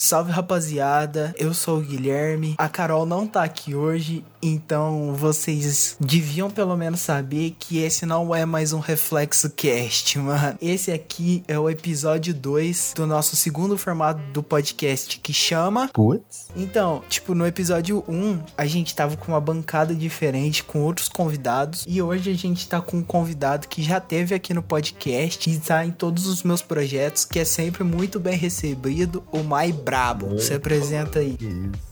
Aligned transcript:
Salve 0.00 0.30
rapaziada, 0.30 1.34
eu 1.36 1.52
sou 1.52 1.78
o 1.78 1.82
Guilherme. 1.82 2.54
A 2.56 2.68
Carol 2.68 3.04
não 3.04 3.26
tá 3.26 3.42
aqui 3.42 3.74
hoje, 3.74 4.24
então 4.40 5.12
vocês 5.12 5.96
deviam 5.98 6.48
pelo 6.48 6.76
menos 6.76 7.00
saber 7.00 7.56
que 7.58 7.78
esse 7.78 8.06
não 8.06 8.32
é 8.32 8.46
mais 8.46 8.72
um 8.72 8.78
Reflexo 8.78 9.50
Cast, 9.50 10.16
mano. 10.20 10.56
Esse 10.62 10.92
aqui 10.92 11.42
é 11.48 11.58
o 11.58 11.68
episódio 11.68 12.32
2 12.32 12.92
do 12.94 13.08
nosso 13.08 13.34
segundo 13.34 13.76
formato 13.76 14.20
do 14.32 14.40
podcast 14.40 15.18
que 15.18 15.32
chama. 15.32 15.88
Putz. 15.88 16.46
Então, 16.54 17.02
tipo, 17.08 17.34
no 17.34 17.44
episódio 17.44 18.04
1 18.06 18.38
a 18.56 18.66
gente 18.66 18.94
tava 18.94 19.16
com 19.16 19.32
uma 19.32 19.40
bancada 19.40 19.96
diferente, 19.96 20.62
com 20.62 20.80
outros 20.80 21.08
convidados, 21.08 21.84
e 21.88 22.00
hoje 22.00 22.30
a 22.30 22.36
gente 22.36 22.68
tá 22.68 22.80
com 22.80 22.98
um 22.98 23.02
convidado 23.02 23.66
que 23.66 23.82
já 23.82 23.98
teve 23.98 24.32
aqui 24.32 24.54
no 24.54 24.62
podcast 24.62 25.50
e 25.50 25.58
tá 25.58 25.84
em 25.84 25.90
todos 25.90 26.28
os 26.28 26.44
meus 26.44 26.62
projetos, 26.62 27.24
que 27.24 27.40
é 27.40 27.44
sempre 27.44 27.82
muito 27.82 28.20
bem 28.20 28.38
recebido, 28.38 29.24
o 29.32 29.42
Mai 29.42 29.72
Brabo. 29.88 30.38
Se 30.38 30.54
apresenta 30.54 31.20
aí. 31.20 31.34
Que 31.36 31.46
isso. 31.46 31.87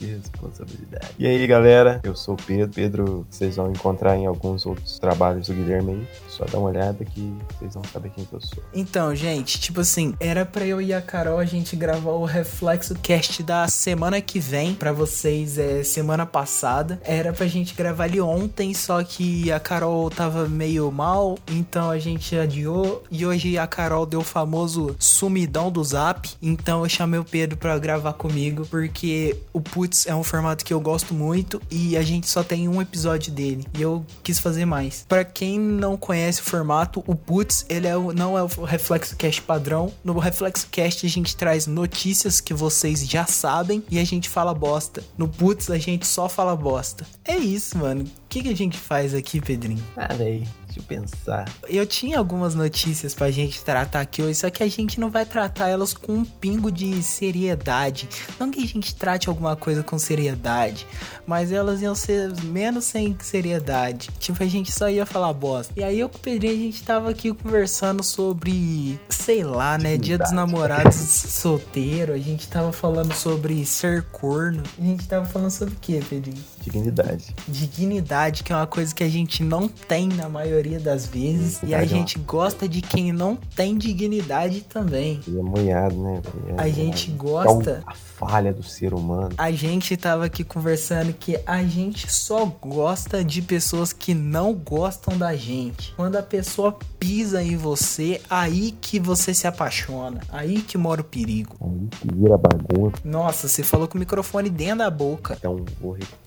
Responsabilidade. 0.00 1.08
E 1.18 1.26
aí, 1.26 1.46
galera? 1.46 2.00
Eu 2.02 2.14
sou 2.14 2.34
o 2.34 2.36
Pedro. 2.36 2.72
Pedro, 2.74 3.26
vocês 3.30 3.56
vão 3.56 3.70
encontrar 3.70 4.16
em 4.16 4.26
alguns 4.26 4.66
outros 4.66 4.98
trabalhos 4.98 5.48
do 5.48 5.54
Guilherme 5.54 5.92
aí. 5.92 6.08
Só 6.28 6.44
dá 6.44 6.58
uma 6.58 6.68
olhada 6.68 7.04
que 7.04 7.32
vocês 7.58 7.74
vão 7.74 7.82
saber 7.84 8.10
quem 8.10 8.24
que 8.24 8.32
eu 8.32 8.40
sou. 8.40 8.62
Então, 8.74 9.14
gente, 9.14 9.58
tipo 9.58 9.80
assim, 9.80 10.14
era 10.20 10.44
pra 10.44 10.66
eu 10.66 10.80
e 10.80 10.92
a 10.92 11.00
Carol 11.00 11.38
a 11.38 11.44
gente 11.44 11.74
gravar 11.76 12.12
o 12.12 12.24
Reflexo 12.24 12.94
Cast 12.96 13.42
da 13.42 13.66
semana 13.68 14.20
que 14.20 14.38
vem 14.38 14.74
pra 14.74 14.92
vocês, 14.92 15.58
é 15.58 15.82
semana 15.82 16.26
passada. 16.26 17.00
Era 17.04 17.32
pra 17.32 17.46
gente 17.46 17.74
gravar 17.74 18.06
ele 18.06 18.20
ontem, 18.20 18.74
só 18.74 19.02
que 19.02 19.50
a 19.50 19.58
Carol 19.58 20.10
tava 20.10 20.48
meio 20.48 20.90
mal, 20.90 21.38
então 21.50 21.90
a 21.90 21.98
gente 21.98 22.36
adiou. 22.36 23.02
E 23.10 23.24
hoje 23.24 23.56
a 23.56 23.66
Carol 23.66 24.04
deu 24.04 24.20
o 24.20 24.24
famoso 24.24 24.94
sumidão 24.98 25.70
do 25.70 25.82
zap. 25.82 26.28
Então 26.42 26.82
eu 26.82 26.88
chamei 26.88 27.18
o 27.18 27.24
Pedro 27.24 27.56
pra 27.56 27.78
gravar 27.78 28.12
comigo, 28.12 28.66
porque 28.66 29.36
o 29.52 29.60
Putz 29.86 30.04
é 30.04 30.12
um 30.12 30.24
formato 30.24 30.64
que 30.64 30.74
eu 30.74 30.80
gosto 30.80 31.14
muito 31.14 31.62
e 31.70 31.96
a 31.96 32.02
gente 32.02 32.28
só 32.28 32.42
tem 32.42 32.66
um 32.66 32.82
episódio 32.82 33.32
dele. 33.32 33.64
E 33.78 33.82
eu 33.82 34.04
quis 34.20 34.40
fazer 34.40 34.64
mais. 34.64 35.04
Pra 35.08 35.24
quem 35.24 35.60
não 35.60 35.96
conhece 35.96 36.40
o 36.40 36.44
formato, 36.44 37.04
o 37.06 37.14
Putz, 37.14 37.64
ele 37.68 37.86
é 37.86 37.96
o, 37.96 38.12
não 38.12 38.36
é 38.36 38.42
o 38.42 38.46
Reflexo 38.64 39.14
Cast 39.14 39.42
padrão. 39.42 39.92
No 40.02 40.18
Reflexo 40.18 40.66
Cast 40.72 41.06
a 41.06 41.08
gente 41.08 41.36
traz 41.36 41.68
notícias 41.68 42.40
que 42.40 42.52
vocês 42.52 43.08
já 43.08 43.26
sabem 43.26 43.80
e 43.88 44.00
a 44.00 44.04
gente 44.04 44.28
fala 44.28 44.52
bosta. 44.52 45.04
No 45.16 45.28
Putz 45.28 45.70
a 45.70 45.78
gente 45.78 46.04
só 46.04 46.28
fala 46.28 46.56
bosta. 46.56 47.06
É 47.24 47.36
isso, 47.36 47.78
mano. 47.78 48.02
O 48.02 48.28
que, 48.28 48.42
que 48.42 48.48
a 48.48 48.56
gente 48.56 48.76
faz 48.76 49.14
aqui, 49.14 49.40
Pedrinho? 49.40 49.84
Nada 49.96 50.24
aí. 50.24 50.42
Deixa 50.76 50.80
eu 50.80 50.82
pensar. 50.82 51.48
Eu 51.68 51.86
tinha 51.86 52.18
algumas 52.18 52.54
notícias 52.54 53.14
pra 53.14 53.30
gente 53.30 53.64
tratar 53.64 54.00
aqui 54.00 54.22
hoje, 54.22 54.34
só 54.34 54.50
que 54.50 54.62
a 54.62 54.68
gente 54.68 55.00
não 55.00 55.10
vai 55.10 55.24
tratar 55.24 55.68
elas 55.68 55.94
com 55.94 56.12
um 56.12 56.24
pingo 56.24 56.70
de 56.70 57.02
seriedade. 57.02 58.08
Não 58.38 58.50
que 58.50 58.62
a 58.62 58.66
gente 58.66 58.94
trate 58.94 59.28
alguma 59.28 59.56
coisa 59.56 59.82
com 59.82 59.98
seriedade, 59.98 60.86
mas 61.26 61.50
elas 61.50 61.80
iam 61.80 61.94
ser 61.94 62.32
menos 62.42 62.84
sem 62.84 63.16
seriedade. 63.20 64.10
Tipo, 64.18 64.42
a 64.42 64.46
gente 64.46 64.70
só 64.70 64.88
ia 64.88 65.06
falar 65.06 65.32
bosta. 65.32 65.72
E 65.76 65.82
aí 65.82 65.98
eu 65.98 66.08
com 66.08 66.18
o 66.18 66.20
Pedrinho 66.20 66.52
a 66.52 66.56
gente 66.56 66.82
tava 66.82 67.10
aqui 67.10 67.32
conversando 67.32 68.02
sobre, 68.02 69.00
sei 69.08 69.42
lá, 69.42 69.78
né, 69.78 69.96
Dia 69.96 70.18
dos 70.18 70.32
Namorados 70.32 70.96
solteiro. 70.96 72.12
A 72.12 72.18
gente 72.18 72.48
tava 72.48 72.72
falando 72.72 73.14
sobre 73.14 73.64
ser 73.64 74.02
corno. 74.12 74.62
A 74.78 74.82
gente 74.82 75.06
tava 75.06 75.24
falando 75.24 75.50
sobre 75.50 75.74
o 75.74 75.78
que, 75.78 76.00
Pedrinho? 76.04 76.55
Dignidade. 76.70 77.34
Dignidade, 77.46 78.42
que 78.42 78.52
é 78.52 78.56
uma 78.56 78.66
coisa 78.66 78.92
que 78.94 79.04
a 79.04 79.08
gente 79.08 79.42
não 79.44 79.68
tem 79.68 80.08
na 80.08 80.28
maioria 80.28 80.80
das 80.80 81.06
vezes. 81.06 81.60
E 81.62 81.72
a 81.74 81.84
gente 81.84 82.18
gosta 82.18 82.68
de 82.68 82.82
quem 82.82 83.12
não 83.12 83.36
tem 83.54 83.78
dignidade 83.78 84.62
também. 84.62 85.20
E 85.28 85.38
é 85.38 85.42
munhado, 85.42 85.94
né? 85.96 86.20
velho? 86.24 86.60
A 86.60 86.68
É- 86.68 86.72
gente 86.72 87.10
é 87.10 87.14
gosta. 87.14 87.82
a 87.86 87.94
falha 87.94 88.52
do 88.52 88.62
ser 88.64 88.92
humano. 88.94 89.30
A 89.38 89.52
gente 89.52 89.96
tava 89.96 90.24
aqui 90.24 90.42
conversando 90.42 91.12
que 91.12 91.38
a 91.46 91.62
gente 91.62 92.10
só 92.12 92.44
gosta 92.46 93.22
de 93.22 93.42
pessoas 93.42 93.92
que 93.92 94.12
não 94.14 94.52
gostam 94.52 95.16
da 95.16 95.36
gente. 95.36 95.92
Quando 95.96 96.16
a 96.16 96.22
pessoa 96.22 96.76
pisa 96.98 97.42
em 97.42 97.56
você, 97.56 98.20
aí 98.28 98.72
que 98.80 98.98
você 98.98 99.32
se 99.32 99.46
apaixona. 99.46 100.20
Aí 100.30 100.60
que 100.62 100.76
mora 100.76 101.00
o 101.00 101.04
perigo. 101.04 101.56
Aí 101.60 101.88
que 102.00 102.08
vira 102.14 102.36
bagunça. 102.36 102.96
Nossa, 103.04 103.46
você 103.48 103.62
falou 103.62 103.86
com 103.86 103.96
o 103.96 104.00
microfone 104.00 104.50
dentro 104.50 104.78
da 104.78 104.90
boca. 104.90 105.34
Então 105.38 105.64
vou 105.80 105.92
repetir. 105.92 106.25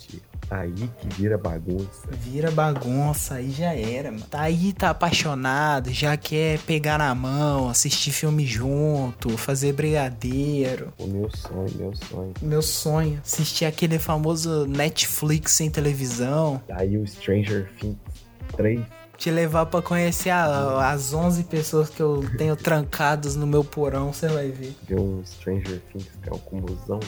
Aí 0.52 0.72
que 0.74 1.08
vira 1.16 1.38
bagunça. 1.38 2.08
Vira 2.12 2.50
bagunça, 2.50 3.36
aí 3.36 3.52
já 3.52 3.74
era, 3.76 4.12
mano. 4.12 4.24
Tá 4.30 4.42
aí, 4.42 4.74
tá 4.74 4.90
apaixonado, 4.90 5.92
já 5.94 6.18
quer 6.18 6.58
pegar 6.62 6.98
na 6.98 7.14
mão, 7.14 7.70
assistir 7.70 8.12
filme 8.12 8.46
junto, 8.48 9.38
fazer 9.38 9.74
brigadeiro. 9.74 10.92
O 10.98 11.06
meu 11.06 11.30
sonho, 11.36 11.70
meu 11.76 11.94
sonho. 11.96 12.34
Meu 12.42 12.62
sonho, 12.64 13.22
assistir 13.24 13.66
aquele 13.66 14.00
famoso 14.00 14.66
Netflix 14.66 15.52
sem 15.52 15.70
televisão. 15.70 16.60
Aí 16.72 16.98
o 16.98 17.06
Stranger 17.06 17.70
Things 17.80 17.98
3. 18.58 18.82
Te 19.18 19.30
levar 19.30 19.66
pra 19.66 19.82
conhecer 19.82 20.30
a- 20.30 20.90
as 20.92 21.14
11 21.14 21.44
pessoas 21.44 21.90
que 21.90 22.02
eu 22.02 22.24
tenho 22.38 22.56
trancados 22.56 23.36
no 23.36 23.46
meu 23.46 23.64
porão, 23.66 24.14
você 24.14 24.28
vai 24.30 24.48
ver. 24.50 24.74
Ver 24.88 25.00
um 25.00 25.22
Stranger 25.26 25.82
Things 25.92 26.08
que 26.24 26.30
é 26.30 26.34
um 26.34 26.38
cumuzão. 26.40 27.00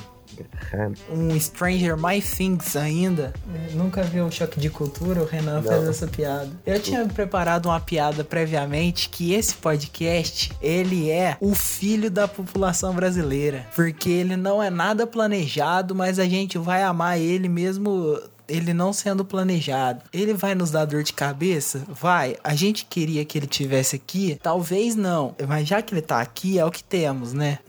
Um 1.10 1.40
Stranger 1.40 1.98
My 1.98 2.22
Things 2.22 2.76
ainda. 2.76 3.34
Nunca 3.74 4.04
viu 4.04 4.26
o 4.26 4.32
Choque 4.32 4.60
de 4.60 4.70
Cultura? 4.70 5.22
O 5.22 5.26
Renan 5.26 5.62
Não. 5.62 5.64
fez 5.64 5.88
essa 5.88 6.08
piada. 6.08 6.50
Eu 6.66 6.80
tinha 6.80 7.06
preparado 7.06 7.68
uma 7.68 7.80
piada 7.80 8.24
previamente 8.24 9.10
que 9.10 9.34
esse 9.34 9.56
podcast, 9.56 10.52
ele 10.62 11.10
é 11.10 11.38
o 11.40 11.54
filho 11.54 12.10
da 12.10 12.28
população 12.28 12.94
brasileira. 12.94 13.66
Porque 13.76 14.10
ele 14.10 14.36
não 14.36 14.62
é 14.62 14.70
nada 14.70 15.06
planejado, 15.06 15.94
mas 15.96 16.20
a 16.20 16.26
gente 16.26 16.58
vai 16.58 16.84
amar 16.84 17.20
ele 17.20 17.50
mesmo 17.50 18.20
ele 18.52 18.74
não 18.74 18.92
sendo 18.92 19.24
planejado. 19.24 20.04
Ele 20.12 20.34
vai 20.34 20.54
nos 20.54 20.72
dar 20.72 20.86
dor 20.86 21.04
de 21.04 21.14
cabeça? 21.14 21.84
Vai. 21.88 22.36
A 22.44 22.54
gente 22.54 22.86
queria 22.86 23.24
que 23.24 23.38
ele 23.38 23.48
tivesse 23.48 23.96
aqui? 23.96 24.38
Talvez 24.44 24.96
não. 24.96 25.34
Mas 25.48 25.68
já 25.68 25.82
que 25.82 25.94
ele 25.94 26.02
tá 26.02 26.20
aqui, 26.20 26.60
é 26.60 26.66
o 26.66 26.72
que 26.72 26.84
temos, 26.84 27.34
né? 27.34 27.60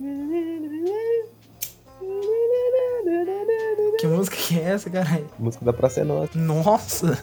Mm-hmm. 0.00 1.06
Que 4.06 4.12
música 4.12 4.36
que 4.36 4.58
é 4.58 4.62
essa, 4.62 4.88
caralho? 4.88 5.26
Música 5.36 5.64
da 5.64 5.72
Praça 5.72 6.00
é 6.00 6.04
Nossa. 6.04 6.38
Nossa! 6.38 7.18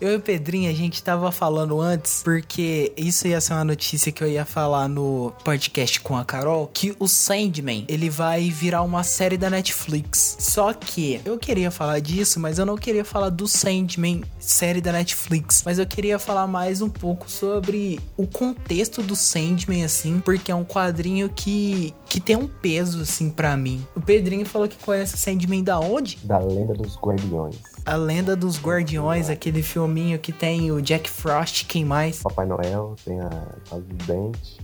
Eu 0.00 0.12
e 0.12 0.16
o 0.16 0.20
Pedrinho, 0.20 0.70
a 0.70 0.74
gente 0.74 1.02
tava 1.02 1.30
falando 1.30 1.78
antes, 1.78 2.22
porque 2.24 2.90
isso 2.96 3.28
ia 3.28 3.40
ser 3.40 3.52
uma 3.52 3.64
notícia 3.64 4.10
que 4.10 4.24
eu 4.24 4.28
ia 4.28 4.44
falar 4.46 4.88
no 4.88 5.32
podcast 5.44 6.00
com 6.00 6.16
a 6.16 6.24
Carol, 6.24 6.70
que 6.72 6.96
o 6.98 7.06
Sandman, 7.06 7.84
ele 7.86 8.08
vai 8.08 8.48
virar 8.48 8.82
uma 8.82 9.04
série 9.04 9.36
da 9.36 9.50
Netflix. 9.50 10.38
Só 10.40 10.72
que 10.72 11.20
eu 11.24 11.38
queria 11.38 11.70
falar 11.70 12.00
disso, 12.00 12.40
mas 12.40 12.58
eu 12.58 12.64
não 12.64 12.76
queria 12.76 13.04
falar 13.04 13.28
do 13.28 13.46
Sandman, 13.46 14.22
série 14.38 14.80
da 14.80 14.90
Netflix, 14.90 15.62
mas 15.64 15.78
eu 15.78 15.86
queria 15.86 16.18
falar 16.18 16.46
mais 16.46 16.80
um 16.80 16.88
pouco 16.88 17.30
sobre 17.30 18.00
o 18.16 18.26
contexto 18.26 19.02
do 19.02 19.14
Sandman, 19.14 19.84
assim, 19.84 20.18
porque 20.18 20.50
é 20.50 20.54
um 20.54 20.64
quadrinho 20.64 21.28
que, 21.28 21.94
que 22.08 22.20
tem 22.20 22.36
um 22.36 22.48
peso, 22.48 23.02
assim, 23.02 23.28
pra 23.28 23.54
mim. 23.54 23.86
O 23.94 24.00
Pedrinho 24.00 24.46
falou 24.46 24.66
que 24.66 24.76
conhece 24.76 25.14
o 25.14 25.18
Sandman 25.18 25.62
da 25.62 25.78
onde? 25.78 26.21
Da 26.24 26.38
Lenda 26.38 26.74
dos 26.74 26.96
Guardiões. 26.96 27.56
A 27.84 27.96
Lenda 27.96 28.36
dos 28.36 28.60
Guardiões, 28.60 29.28
aquele 29.28 29.62
filminho 29.62 30.18
que 30.18 30.32
tem 30.32 30.70
o 30.70 30.80
Jack 30.80 31.10
Frost, 31.10 31.66
quem 31.66 31.84
mais? 31.84 32.22
Papai 32.22 32.46
Noel, 32.46 32.94
tem 33.04 33.20
a 33.20 33.30
Casa 33.68 33.82
do 33.82 33.94
Dente, 34.06 34.60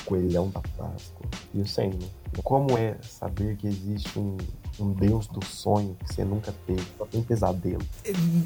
o 0.00 0.04
Coelhão 0.04 0.50
da 0.50 0.60
Páscoa 0.76 1.26
e 1.54 1.60
o 1.60 1.66
Sandman. 1.66 2.10
Como 2.42 2.76
é 2.76 2.96
saber 3.02 3.56
que 3.56 3.68
existe 3.68 4.18
um, 4.18 4.36
um 4.78 4.92
deus 4.92 5.26
do 5.26 5.44
sonho 5.44 5.96
que 6.04 6.14
você 6.14 6.24
nunca 6.24 6.54
teve? 6.66 6.82
Só 6.98 7.04
tem 7.06 7.22
pesadelo. 7.22 7.82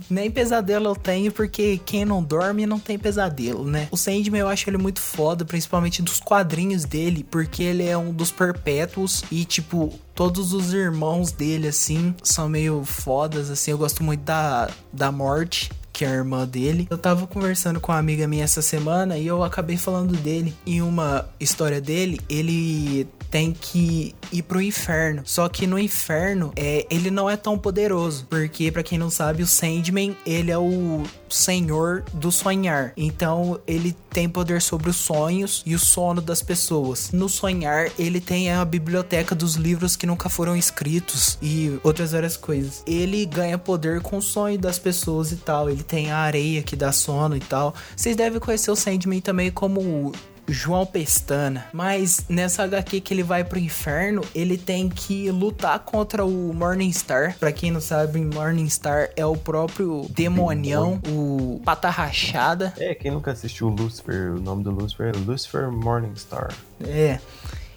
Nem 0.09 0.31
pesadelo 0.31 0.87
eu 0.89 0.97
tenho, 0.97 1.33
porque 1.33 1.79
quem 1.85 2.05
não 2.05 2.23
dorme 2.23 2.67
não 2.67 2.79
tem 2.79 2.99
pesadelo, 2.99 3.65
né? 3.65 3.89
O 3.91 3.97
Sandman 3.97 4.41
eu 4.41 4.49
acho 4.49 4.69
ele 4.69 4.79
muito 4.79 5.01
foda, 5.01 5.45
principalmente 5.45 6.03
dos 6.03 6.21
quadrinhos 6.21 6.85
dele, 6.85 7.25
porque 7.25 7.63
ele 7.63 7.85
é 7.85 7.97
um 7.97 8.13
dos 8.13 8.31
perpétuos 8.31 9.25
e, 9.31 9.45
tipo, 9.45 9.93
todos 10.15 10.53
os 10.53 10.73
irmãos 10.73 11.31
dele, 11.31 11.69
assim, 11.69 12.15
são 12.23 12.49
meio 12.49 12.85
fodas, 12.85 13.51
assim. 13.51 13.71
Eu 13.71 13.79
gosto 13.79 14.03
muito 14.03 14.21
da, 14.21 14.71
da 14.93 15.13
morte. 15.13 15.71
Que 15.93 16.05
é 16.05 16.09
a 16.09 16.13
irmã 16.13 16.47
dele. 16.47 16.87
Eu 16.91 16.99
tava 16.99 17.27
conversando 17.27 17.81
com 17.81 17.91
uma 17.91 17.97
amiga 17.99 18.29
minha 18.29 18.45
essa 18.45 18.61
semana 18.61 19.17
e 19.17 19.27
eu 19.27 19.43
acabei 19.43 19.79
falando 19.79 20.15
dele. 20.15 20.55
Em 20.67 20.83
uma 20.83 21.27
história 21.41 21.81
dele, 21.81 22.21
ele 22.29 23.09
tem 23.37 23.53
que 23.53 24.15
ir 24.33 24.43
pro 24.45 24.63
inferno. 24.63 25.21
Só 25.27 25.47
que 25.47 25.67
no 25.67 25.79
inferno, 25.79 26.55
é, 26.57 26.87
ele 26.89 27.11
não 27.11 27.29
é 27.29 27.37
tão 27.37 27.59
poderoso. 27.59 28.27
Porque, 28.31 28.73
pra 28.73 28.83
quem 28.83 28.97
não 28.97 29.11
sabe, 29.11 29.43
o 29.43 29.47
Sandman, 29.47 30.17
ele 30.25 30.51
é 30.51 30.57
o 30.57 31.03
senhor 31.29 32.03
do 32.15 32.33
sonhar. 32.33 32.95
Então, 32.97 33.61
ele 33.67 33.95
tem 34.09 34.27
poder 34.27 34.63
sobre 34.63 34.89
os 34.89 34.97
sonhos 34.97 35.63
e 35.67 35.75
o 35.75 35.79
sono 35.79 36.23
das 36.23 36.43
pessoas. 36.43 37.13
No 37.13 37.29
sonhar, 37.29 37.91
ele 37.99 38.23
tem 38.23 38.51
a 38.51 38.65
biblioteca 38.65 39.35
dos 39.35 39.57
livros 39.57 39.97
que 39.97 40.07
nunca 40.07 40.31
foram 40.31 40.57
escritos 40.57 41.37
e 41.43 41.79
outras 41.85 42.13
várias 42.13 42.39
coisas. 42.39 42.83
Ele 42.87 43.27
ganha 43.27 43.59
poder 43.59 44.01
com 44.01 44.17
o 44.17 44.23
sonho 44.23 44.59
das 44.59 44.79
pessoas 44.79 45.31
e 45.31 45.37
tal. 45.37 45.69
Ele 45.69 45.83
tem 45.83 46.11
a 46.11 46.17
areia 46.17 46.63
que 46.63 46.75
dá 46.75 46.91
sono 46.91 47.37
e 47.37 47.41
tal. 47.41 47.75
Vocês 47.95 48.17
devem 48.17 48.41
conhecer 48.41 48.71
o 48.71 48.77
Sandman 48.77 49.21
também 49.21 49.51
como 49.51 50.11
João 50.49 50.87
Pestana. 50.87 51.67
Mas 51.73 52.25
nessa 52.29 52.63
HQ 52.65 53.01
que 53.01 53.13
ele 53.15 53.23
vai 53.23 53.45
pro 53.45 53.59
inferno, 53.59 54.23
ele 54.35 54.57
tem 54.57 54.89
que 54.89 55.31
lutar 55.31 55.79
contra 55.81 56.25
o 56.25 56.53
Morningstar. 56.55 57.37
Pra 57.39 57.53
quem 57.53 57.71
não 57.71 57.81
sabe, 57.81 58.21
Morningstar 58.21 59.11
é 59.17 59.25
o 59.25 59.37
próprio 59.37 60.07
demonião, 60.11 61.01
o 61.09 61.61
pata 61.65 61.91
rachada. 61.91 62.73
É, 62.79 62.95
quem 62.95 63.11
nunca 63.11 63.33
assistiu 63.33 63.69
Lucifer, 63.69 64.33
o 64.33 64.41
nome 64.41 64.63
do 64.63 64.71
Lucifer 64.71 65.13
é 65.15 65.19
Lucifer 65.19 65.71
Morningstar. 65.71 66.53
É. 66.81 67.19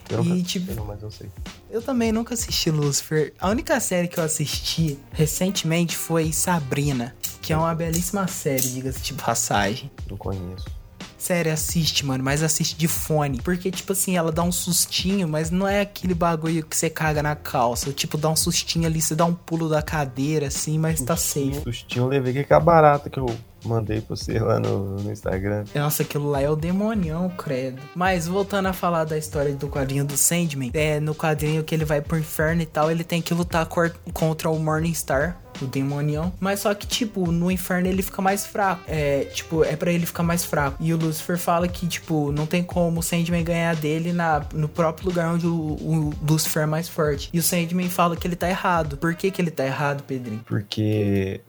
Eu 0.10 0.24
E, 0.24 0.42
tipo, 0.42 0.74
não, 0.74 0.86
mas 0.86 1.02
eu 1.04 1.12
sei. 1.12 1.30
Eu 1.70 1.84
também 1.84 2.12
nunca 2.12 2.34
assisti 2.34 2.72
Lucifer. 2.72 3.32
A 3.40 3.48
única 3.48 3.80
série 3.80 4.08
que 4.08 4.20
eu 4.20 4.24
assisti 4.24 4.98
recentemente 5.12 5.96
foi 5.96 6.34
Sabrina, 6.34 7.16
que 7.42 7.54
é 7.54 7.58
uma 7.58 7.76
belíssima 7.76 8.28
série, 8.28 8.68
diga-se 8.70 9.02
de 9.02 9.14
passagem. 9.14 9.92
Não 10.10 10.18
conheço. 10.18 10.79
Sério, 11.20 11.52
assiste, 11.52 12.06
mano, 12.06 12.24
mas 12.24 12.42
assiste 12.42 12.78
de 12.78 12.88
fone. 12.88 13.42
Porque, 13.42 13.70
tipo 13.70 13.92
assim, 13.92 14.16
ela 14.16 14.32
dá 14.32 14.42
um 14.42 14.52
sustinho, 14.52 15.28
mas 15.28 15.52
não 15.52 15.68
é 15.68 15.82
aquele 15.82 16.14
bagulho 16.14 16.66
que 16.66 16.76
você 16.76 16.90
caga 16.90 17.22
na 17.22 17.36
calça. 17.36 17.92
Tipo, 17.92 18.18
dá 18.18 18.30
um 18.30 18.36
sustinho 18.36 18.88
ali, 18.88 19.02
você 19.02 19.14
dá 19.16 19.26
um 19.26 19.34
pulo 19.34 19.68
da 19.68 19.82
cadeira, 19.82 20.48
assim, 20.48 20.80
mas 20.80 21.02
tá 21.02 21.18
safe. 21.18 21.62
Sustinho, 21.62 22.06
eu 22.06 22.08
levei 22.08 22.32
que 22.32 22.40
aquela 22.40 22.62
barata 22.62 23.10
que 23.10 23.20
eu 23.20 23.30
mandei 23.64 24.02
pra 24.02 24.16
você 24.16 24.40
lá 24.40 24.60
no, 24.60 24.98
no 24.98 25.12
Instagram. 25.12 25.66
Nossa, 25.74 26.04
aquilo 26.04 26.30
lá 26.30 26.42
é 26.42 26.50
o 26.50 26.56
demonião, 26.56 27.30
credo. 27.30 27.82
Mas 27.96 28.28
voltando 28.28 28.68
a 28.68 28.74
falar 28.74 29.04
da 29.04 29.18
história 29.18 29.54
do 29.56 29.68
quadrinho 29.68 30.06
do 30.06 30.18
Sandman, 30.18 30.72
é 30.74 31.00
no 31.00 31.16
quadrinho 31.16 31.64
que 31.64 31.74
ele 31.74 31.86
vai 31.86 32.02
pro 32.02 32.18
inferno 32.18 32.62
e 32.62 32.66
tal, 32.66 32.90
ele 32.90 33.04
tem 33.04 33.22
que 33.22 33.34
lutar 33.34 33.68
contra 34.14 34.50
o 34.50 34.60
Morningstar. 34.60 35.38
O 35.62 35.66
demonião. 35.66 36.32
Mas 36.40 36.62
só 36.62 36.74
que, 36.74 36.88
tipo, 36.88 37.30
no 37.34 37.52
inferno 37.52 37.88
ele 37.88 38.02
fica 38.02 38.22
mais 38.22 38.46
fraco. 38.46 38.82
É, 38.88 39.26
tipo, 39.26 39.62
é 39.64 39.76
pra 39.76 39.92
ele 39.92 40.06
ficar 40.06 40.24
mais 40.24 40.46
fraco. 40.46 40.78
E 40.80 40.94
o 40.94 40.98
Lucifer 40.98 41.38
fala 41.38 41.68
que, 41.68 41.86
tipo, 41.86 42.32
não 42.32 42.46
tem 42.46 42.64
como 42.64 43.02
o 43.02 43.04
Sandman 43.04 43.44
ganhar 43.44 43.76
dele 43.76 44.14
na, 44.14 44.42
no 44.54 44.70
próprio 44.70 45.10
lugar 45.10 45.34
onde 45.34 45.48
o, 45.48 45.52
o 45.52 46.14
Lucifer 46.26 46.64
é 46.64 46.66
mais 46.66 46.88
forte. 46.88 47.30
E 47.34 47.40
o 47.40 47.44
Sandman 47.44 47.90
fala 47.90 48.16
que 48.16 48.26
ele 48.26 48.38
tá 48.38 48.48
errado. 48.48 48.96
Por 48.96 49.14
que, 49.16 49.30
que 49.32 49.42
ele 49.42 49.52
tá 49.52 49.66
errado, 49.66 50.04
Pedrinho? 50.04 50.42
Porque. 50.46 51.42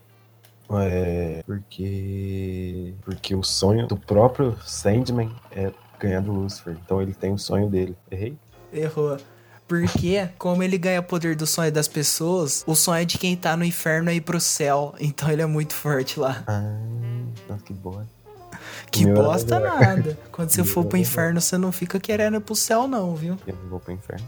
É. 0.78 1.43
Porque. 1.46 2.94
Porque 3.02 3.34
o 3.34 3.43
sonho 3.43 3.87
do 3.87 3.96
próprio 3.96 4.56
Sandman 4.64 5.31
é 5.50 5.72
ganhar 5.99 6.20
do 6.20 6.32
Lucifer. 6.32 6.76
Então 6.84 7.00
ele 7.00 7.14
tem 7.14 7.32
o 7.32 7.38
sonho 7.38 7.69
dele. 7.69 7.96
Errei? 8.11 8.37
Errou. 8.72 9.17
Porque, 9.67 10.28
como 10.37 10.64
ele 10.64 10.76
ganha 10.76 11.00
poder 11.00 11.37
do 11.37 11.46
sonho 11.46 11.70
das 11.70 11.87
pessoas, 11.87 12.64
o 12.67 12.75
sonho 12.75 13.06
de 13.06 13.17
quem 13.19 13.37
tá 13.37 13.56
no 13.56 13.64
inferno 13.64 14.11
é 14.11 14.14
ir 14.14 14.20
pro 14.20 14.40
céu. 14.40 14.94
Então 14.99 15.31
ele 15.31 15.43
é 15.43 15.46
muito 15.46 15.75
forte 15.75 16.19
lá. 16.19 16.43
Ah, 16.49 17.56
que 17.64 17.72
boa. 17.72 18.05
Que 18.90 19.05
Meu 19.05 19.14
bosta 19.14 19.61
nada. 19.61 20.19
Quando 20.32 20.50
você 20.50 20.62
Meu 20.62 20.72
for 20.72 20.84
pro 20.84 20.99
inferno, 20.99 21.40
você 21.40 21.56
não 21.56 21.70
fica 21.70 22.00
querendo 22.00 22.37
ir 22.38 22.40
pro 22.40 22.56
céu, 22.56 22.88
não, 22.88 23.14
viu? 23.14 23.37
Eu 23.46 23.55
não 23.62 23.69
vou 23.69 23.78
pro 23.78 23.93
inferno. 23.93 24.26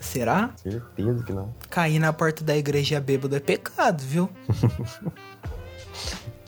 Será? 0.00 0.50
Certeza 0.56 1.24
que 1.24 1.32
não. 1.32 1.52
Cair 1.68 1.98
na 1.98 2.12
porta 2.12 2.44
da 2.44 2.56
igreja 2.56 3.00
bêbado 3.00 3.34
é 3.34 3.40
pecado, 3.40 4.02
viu? 4.04 4.30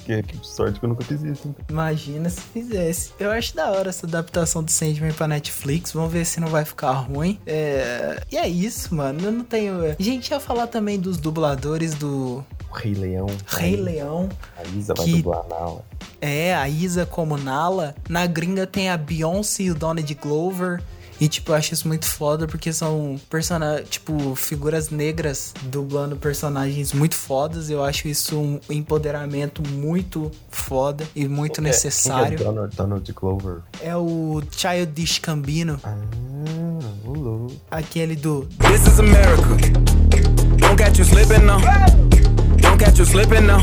Que, 0.08 0.22
que 0.22 0.38
sorte 0.46 0.81
que 0.81 0.87
eu 0.87 0.88
nunca 0.88 1.05
fiz 1.05 1.22
isso. 1.22 1.49
Então. 1.49 1.66
Imagina 1.69 2.31
se 2.31 2.40
fizesse. 2.40 3.12
Eu 3.20 3.31
acho 3.31 3.55
da 3.55 3.70
hora 3.70 3.90
essa 3.90 4.06
adaptação 4.06 4.62
do 4.64 4.70
Sandman 4.70 5.12
pra 5.12 5.28
Netflix. 5.28 5.93
Vamos 5.93 6.10
ver 6.10 6.25
se 6.25 6.40
não 6.40 6.49
vai 6.49 6.64
ficar 6.64 6.93
ruim. 6.93 7.38
É... 7.46 8.19
E 8.32 8.38
é 8.38 8.49
isso, 8.49 8.94
mano. 8.94 9.20
Eu 9.22 9.31
não 9.32 9.44
tenho. 9.44 9.82
A 9.99 10.02
gente 10.02 10.31
ia 10.31 10.40
falar 10.40 10.66
também 10.69 10.99
dos 10.99 11.19
dubladores 11.19 11.93
do 11.93 12.43
O 12.70 12.75
Rei 12.75 12.94
Leão. 12.94 13.26
Rei 13.46 13.76
Leão. 13.76 14.31
A 14.56 14.62
Isa 14.78 14.94
vai 14.94 15.05
Que- 15.05 15.16
dublar 15.16 15.44
a 15.44 15.49
Nala. 15.49 15.84
É, 16.22 16.54
a 16.54 16.66
Isa 16.70 17.04
como 17.04 17.37
Nala. 17.37 17.94
Na 18.08 18.25
gringa 18.26 18.66
tem 18.66 18.88
a 18.88 18.96
Beyoncé 18.96 19.64
e 19.64 19.70
o 19.70 19.75
Donald 19.75 20.14
Glover. 20.14 20.82
E, 21.20 21.29
tipo, 21.29 21.50
eu 21.50 21.56
acho 21.56 21.75
isso 21.75 21.88
muito 21.88 22.06
foda 22.06 22.47
porque 22.47 22.73
são 22.73 23.20
persona 23.29 23.82
tipo, 23.88 24.35
figuras 24.37 24.88
negras 24.91 25.53
dublando 25.65 26.17
personagens 26.17 26.93
muito 26.93 27.15
fodas. 27.17 27.69
Eu 27.70 27.82
acho 27.82 28.06
isso 28.09 28.38
um 28.38 28.61
empoderamento 28.70 29.62
muito 29.69 30.31
foda 30.49 31.05
e 31.17 31.26
muito 31.26 31.55
que 31.55 31.61
é- 31.61 31.70
necessário. 31.70 32.29
Quem 32.29 32.37
que 32.38 32.43
é 32.43 32.47
Donald, 32.47 32.76
Donald 32.76 33.12
Glover? 33.12 33.59
É 33.82 33.97
o 33.97 34.43
Childish 34.50 35.19
Gambino, 35.19 35.81
Ah, 35.82 35.97
o 37.05 37.12
louco. 37.12 37.55
aquele 37.71 38.14
do 38.14 38.47
This 38.71 38.87
is 38.87 39.00
America. 39.00 39.43
Don't 40.59 40.76
catch 40.76 40.99
you 40.99 41.05
slipping 41.05 41.44
now. 41.44 41.59
Don't 42.61 42.79
catch 42.85 42.99
you 42.99 43.05
slipping 43.05 43.41
now. 43.43 43.59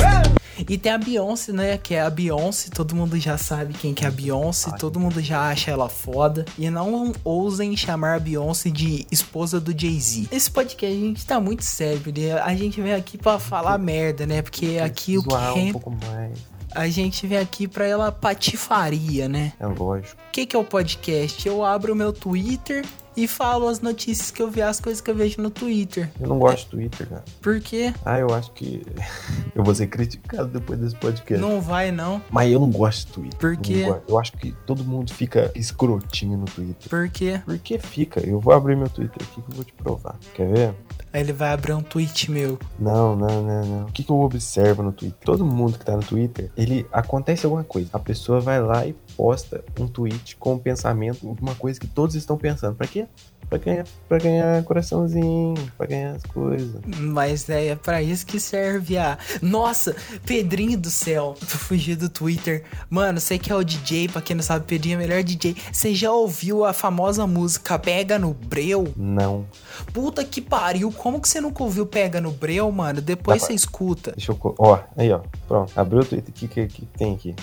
E 0.67 0.77
tem 0.77 0.91
a 0.91 0.97
Beyoncé, 0.97 1.51
né? 1.51 1.77
Que 1.77 1.95
é 1.95 2.01
a 2.01 2.09
Beyoncé, 2.09 2.69
todo 2.73 2.95
mundo 2.95 3.17
já 3.19 3.37
sabe 3.37 3.73
quem 3.73 3.93
que 3.93 4.03
é 4.03 4.07
a 4.07 4.11
Beyoncé, 4.11 4.71
todo 4.77 4.99
mundo 4.99 5.21
já 5.21 5.49
acha 5.49 5.71
ela 5.71 5.89
foda. 5.89 6.45
E 6.57 6.69
não 6.69 7.13
ousem 7.23 7.75
chamar 7.77 8.15
a 8.15 8.19
Beyoncé 8.19 8.69
de 8.69 9.05
esposa 9.11 9.59
do 9.59 9.77
Jay-Z. 9.77 10.27
Esse 10.31 10.49
podcast 10.49 10.95
a 10.95 10.99
gente 10.99 11.25
tá 11.25 11.39
muito 11.39 11.63
sério, 11.63 12.13
né? 12.15 12.33
A 12.41 12.55
gente 12.55 12.81
vem 12.81 12.93
aqui 12.93 13.17
pra 13.17 13.39
falar 13.39 13.77
merda, 13.77 14.25
né? 14.25 14.41
Porque 14.41 14.79
aqui 14.83 15.17
o 15.17 15.23
que 15.23 15.33
um 15.33 15.71
pouco 15.71 15.91
mais. 15.91 16.37
a 16.73 16.87
gente 16.87 17.27
vem 17.27 17.37
aqui 17.37 17.67
pra 17.67 17.85
ela 17.85 18.11
patifaria, 18.11 19.29
né? 19.29 19.53
É 19.59 19.67
lógico. 19.67 20.19
O 20.29 20.31
que, 20.31 20.45
que 20.45 20.55
é 20.55 20.59
o 20.59 20.63
podcast? 20.63 21.47
Eu 21.47 21.63
abro 21.63 21.93
o 21.93 21.95
meu 21.95 22.11
Twitter 22.11 22.83
e 23.15 23.27
falo 23.27 23.67
as 23.67 23.79
notícias 23.79 24.31
que 24.31 24.41
eu 24.41 24.49
vi, 24.49 24.61
as 24.61 24.79
coisas 24.79 25.01
que 25.01 25.09
eu 25.09 25.15
vejo 25.15 25.41
no 25.41 25.49
Twitter. 25.49 26.09
Eu 26.19 26.27
não 26.27 26.39
gosto 26.39 26.67
do 26.67 26.77
Twitter, 26.77 27.07
cara. 27.07 27.23
Por 27.41 27.59
quê? 27.59 27.93
Ah, 28.03 28.19
eu 28.19 28.33
acho 28.33 28.51
que 28.51 28.81
eu 29.55 29.63
vou 29.63 29.73
ser 29.73 29.87
criticado 29.87 30.49
depois 30.49 30.79
desse 30.79 30.95
podcast. 30.95 31.41
Não 31.41 31.61
vai, 31.61 31.91
não. 31.91 32.21
Mas 32.29 32.51
eu 32.51 32.59
não 32.59 32.69
gosto 32.69 33.07
do 33.07 33.13
Twitter. 33.13 33.39
Por 33.39 33.57
quê? 33.57 33.83
gosto. 33.83 34.03
Eu 34.07 34.19
acho 34.19 34.31
que 34.33 34.51
todo 34.65 34.83
mundo 34.83 35.13
fica 35.13 35.51
escrotinho 35.55 36.37
no 36.37 36.45
Twitter. 36.45 36.89
Por 36.89 37.09
quê? 37.09 37.41
Por 37.45 37.57
que 37.59 37.77
fica? 37.79 38.19
Eu 38.19 38.39
vou 38.39 38.53
abrir 38.53 38.75
meu 38.75 38.89
Twitter 38.89 39.17
aqui 39.21 39.41
que 39.41 39.51
eu 39.51 39.55
vou 39.55 39.63
te 39.63 39.73
provar. 39.73 40.15
Quer 40.33 40.47
ver? 40.51 40.75
Aí 41.13 41.21
ele 41.21 41.31
vai 41.31 41.53
abrir 41.53 41.73
um 41.73 41.81
tweet 41.81 42.29
meu. 42.29 42.59
Não, 42.77 43.15
não, 43.15 43.41
não, 43.41 43.65
não. 43.65 43.85
O 43.85 43.91
que, 43.91 44.03
que 44.03 44.11
eu 44.11 44.19
observo 44.19 44.83
no 44.83 44.91
Twitter? 44.91 45.17
Todo 45.23 45.45
mundo 45.45 45.77
que 45.79 45.85
tá 45.85 45.95
no 45.95 46.03
Twitter, 46.03 46.51
ele 46.57 46.85
acontece 46.91 47.45
alguma 47.45 47.63
coisa. 47.63 47.89
A 47.93 47.99
pessoa 47.99 48.41
vai 48.41 48.61
lá 48.61 48.85
e 48.85 48.93
posta 49.15 49.63
um 49.79 49.87
tweet 49.87 50.35
com 50.37 50.55
o 50.55 50.59
pensamento, 50.59 51.35
uma 51.41 51.55
coisa 51.55 51.79
que 51.79 51.87
todos 51.87 52.15
estão 52.15 52.37
pensando. 52.37 52.75
Pra 52.75 52.87
quê? 52.87 53.07
Pra 53.49 53.59
ganhar, 53.59 53.85
pra 54.09 54.17
ganhar 54.17 54.63
coraçãozinho, 54.63 55.53
pra 55.77 55.85
ganhar 55.85 56.15
as 56.15 56.23
coisas. 56.23 56.81
Mas 56.99 57.47
é, 57.47 57.67
é 57.67 57.75
pra 57.75 58.01
isso 58.01 58.25
que 58.25 58.39
serve 58.39 58.97
a. 58.97 59.19
Nossa, 59.41 59.95
Pedrinho 60.25 60.77
do 60.77 60.89
céu. 60.89 61.35
Tu 61.39 61.57
fugiu 61.57 61.95
do 61.95 62.09
Twitter. 62.09 62.63
Mano, 62.89 63.19
você 63.19 63.37
que 63.37 63.51
é 63.51 63.55
o 63.55 63.63
DJ, 63.63 64.07
pra 64.07 64.21
quem 64.21 64.35
não 64.35 64.43
sabe, 64.43 64.65
Pedrinho 64.65 64.95
é 64.95 64.97
o 64.97 64.99
melhor 64.99 65.23
DJ. 65.23 65.55
Você 65.71 65.93
já 65.93 66.11
ouviu 66.11 66.65
a 66.65 66.73
famosa 66.73 67.27
música 67.27 67.77
Pega 67.77 68.17
no 68.17 68.33
Breu? 68.33 68.91
Não. 68.95 69.45
Puta 69.93 70.23
que 70.25 70.41
pariu. 70.41 70.91
Como 70.91 71.21
que 71.21 71.29
você 71.29 71.39
nunca 71.39 71.63
ouviu 71.63 71.85
Pega 71.85 72.19
no 72.19 72.31
Breu, 72.31 72.71
mano? 72.71 72.99
Depois 72.99 73.43
você 73.43 73.53
escuta. 73.53 74.13
Deixa 74.13 74.31
eu. 74.31 74.55
Ó, 74.57 74.79
aí, 74.97 75.11
ó. 75.11 75.21
Pronto. 75.47 75.71
Abriu 75.75 76.01
o 76.01 76.05
Twitter. 76.05 76.29
O 76.29 76.33
que, 76.33 76.47
que, 76.47 76.67
que 76.67 76.85
tem 76.97 77.13
aqui? 77.13 77.35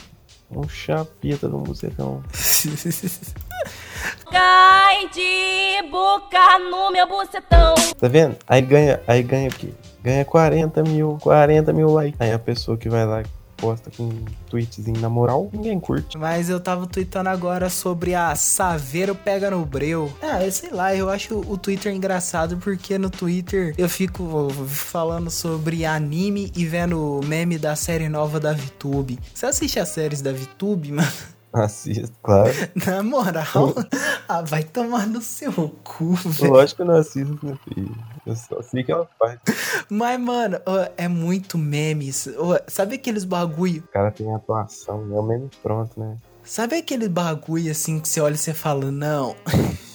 Um 0.55 0.69
chapita 0.69 1.49
do 1.49 1.59
musecão. 1.59 2.23
Cai 4.31 5.09
de 5.09 5.89
boca 5.91 6.59
no 6.71 6.91
meu 6.91 7.07
bucetão. 7.09 7.75
Tá 7.99 8.09
vendo? 8.09 8.37
Aí 8.47 8.61
ganha, 8.61 9.01
aí 9.07 9.23
ganha 9.23 9.49
o 9.49 9.53
quê? 9.53 9.73
Ganha 10.03 10.25
40 10.25 10.83
mil, 10.83 11.19
40 11.21 11.73
mil 11.73 11.89
likes. 11.91 12.21
Aí 12.21 12.33
a 12.33 12.39
pessoa 12.39 12.77
que 12.77 12.89
vai 12.89 13.07
lá 13.07 13.23
e 13.63 13.73
posta 13.73 13.91
com 13.97 14.05
um 14.05 14.25
tweetzinho 14.51 15.01
na 15.01 15.09
moral, 15.09 15.49
ninguém 15.53 15.79
curte. 15.79 16.19
Mas 16.19 16.49
eu 16.51 16.59
tava 16.61 16.87
tweetando 16.87 17.29
agora 17.29 17.71
sobre 17.71 18.15
a 18.15 18.35
Saveiro 18.35 19.15
Pega 19.15 19.51
no 19.51 19.65
Breu. 19.65 20.13
Ah, 20.21 20.45
eu 20.45 20.51
sei 20.51 20.71
lá, 20.71 20.95
eu 20.95 21.09
acho 21.09 21.39
o 21.39 21.57
Twitter 21.57 21.95
engraçado 21.95 22.57
porque 22.57 22.99
no 22.99 23.09
Twitter 23.09 23.75
eu 23.79 23.89
fico 23.89 24.51
falando 24.67 25.31
sobre 25.31 25.85
anime 25.85 26.53
e 26.57 26.65
vendo 26.67 27.21
meme 27.25 27.59
da 27.59 27.77
série 27.77 28.09
nova 28.09 28.41
da 28.41 28.53
VTube. 28.53 29.19
Você 29.33 29.47
assiste 29.47 29.79
as 29.79 29.89
séries 29.89 30.21
da 30.21 30.33
VTube, 30.33 30.93
mano? 30.93 31.09
Assisto, 31.53 32.17
claro. 32.23 32.51
Na 32.87 33.03
moral, 33.03 33.75
ah, 34.27 34.41
vai 34.41 34.65
tomar 34.65 35.07
no 35.07 35.21
seu 35.21 35.53
cu, 35.85 36.15
velho. 36.15 36.51
Lógico 36.51 36.77
que 36.77 36.83
eu 36.83 36.87
não 36.87 36.95
assisto, 36.95 37.39
meu 37.43 37.57
filho. 37.57 37.95
Eu 38.25 38.37
só 38.37 38.63
sei 38.63 38.85
que 38.85 38.93
ela 38.93 39.09
faz. 39.19 39.39
Mas, 39.89 40.21
mano, 40.21 40.61
ó, 40.65 40.87
é 40.97 41.09
muito 41.09 41.59
memes. 41.59 42.29
Ó, 42.39 42.59
Sabe 42.69 42.95
aqueles 42.95 43.25
bagulho? 43.25 43.83
O 43.83 43.93
cara 43.93 44.11
tem 44.11 44.33
atuação, 44.35 45.01
é 45.01 45.19
o 45.19 45.23
meme 45.23 45.51
pronto, 45.63 45.99
né? 45.99 46.17
Sabe 46.45 46.77
aquele 46.77 47.09
bagulho 47.09 47.71
assim 47.71 48.01
que 48.01 48.09
você 48.09 48.21
olha 48.21 48.35
e 48.35 48.39
você 48.39 48.55
fala, 48.55 48.91
não. 48.91 49.37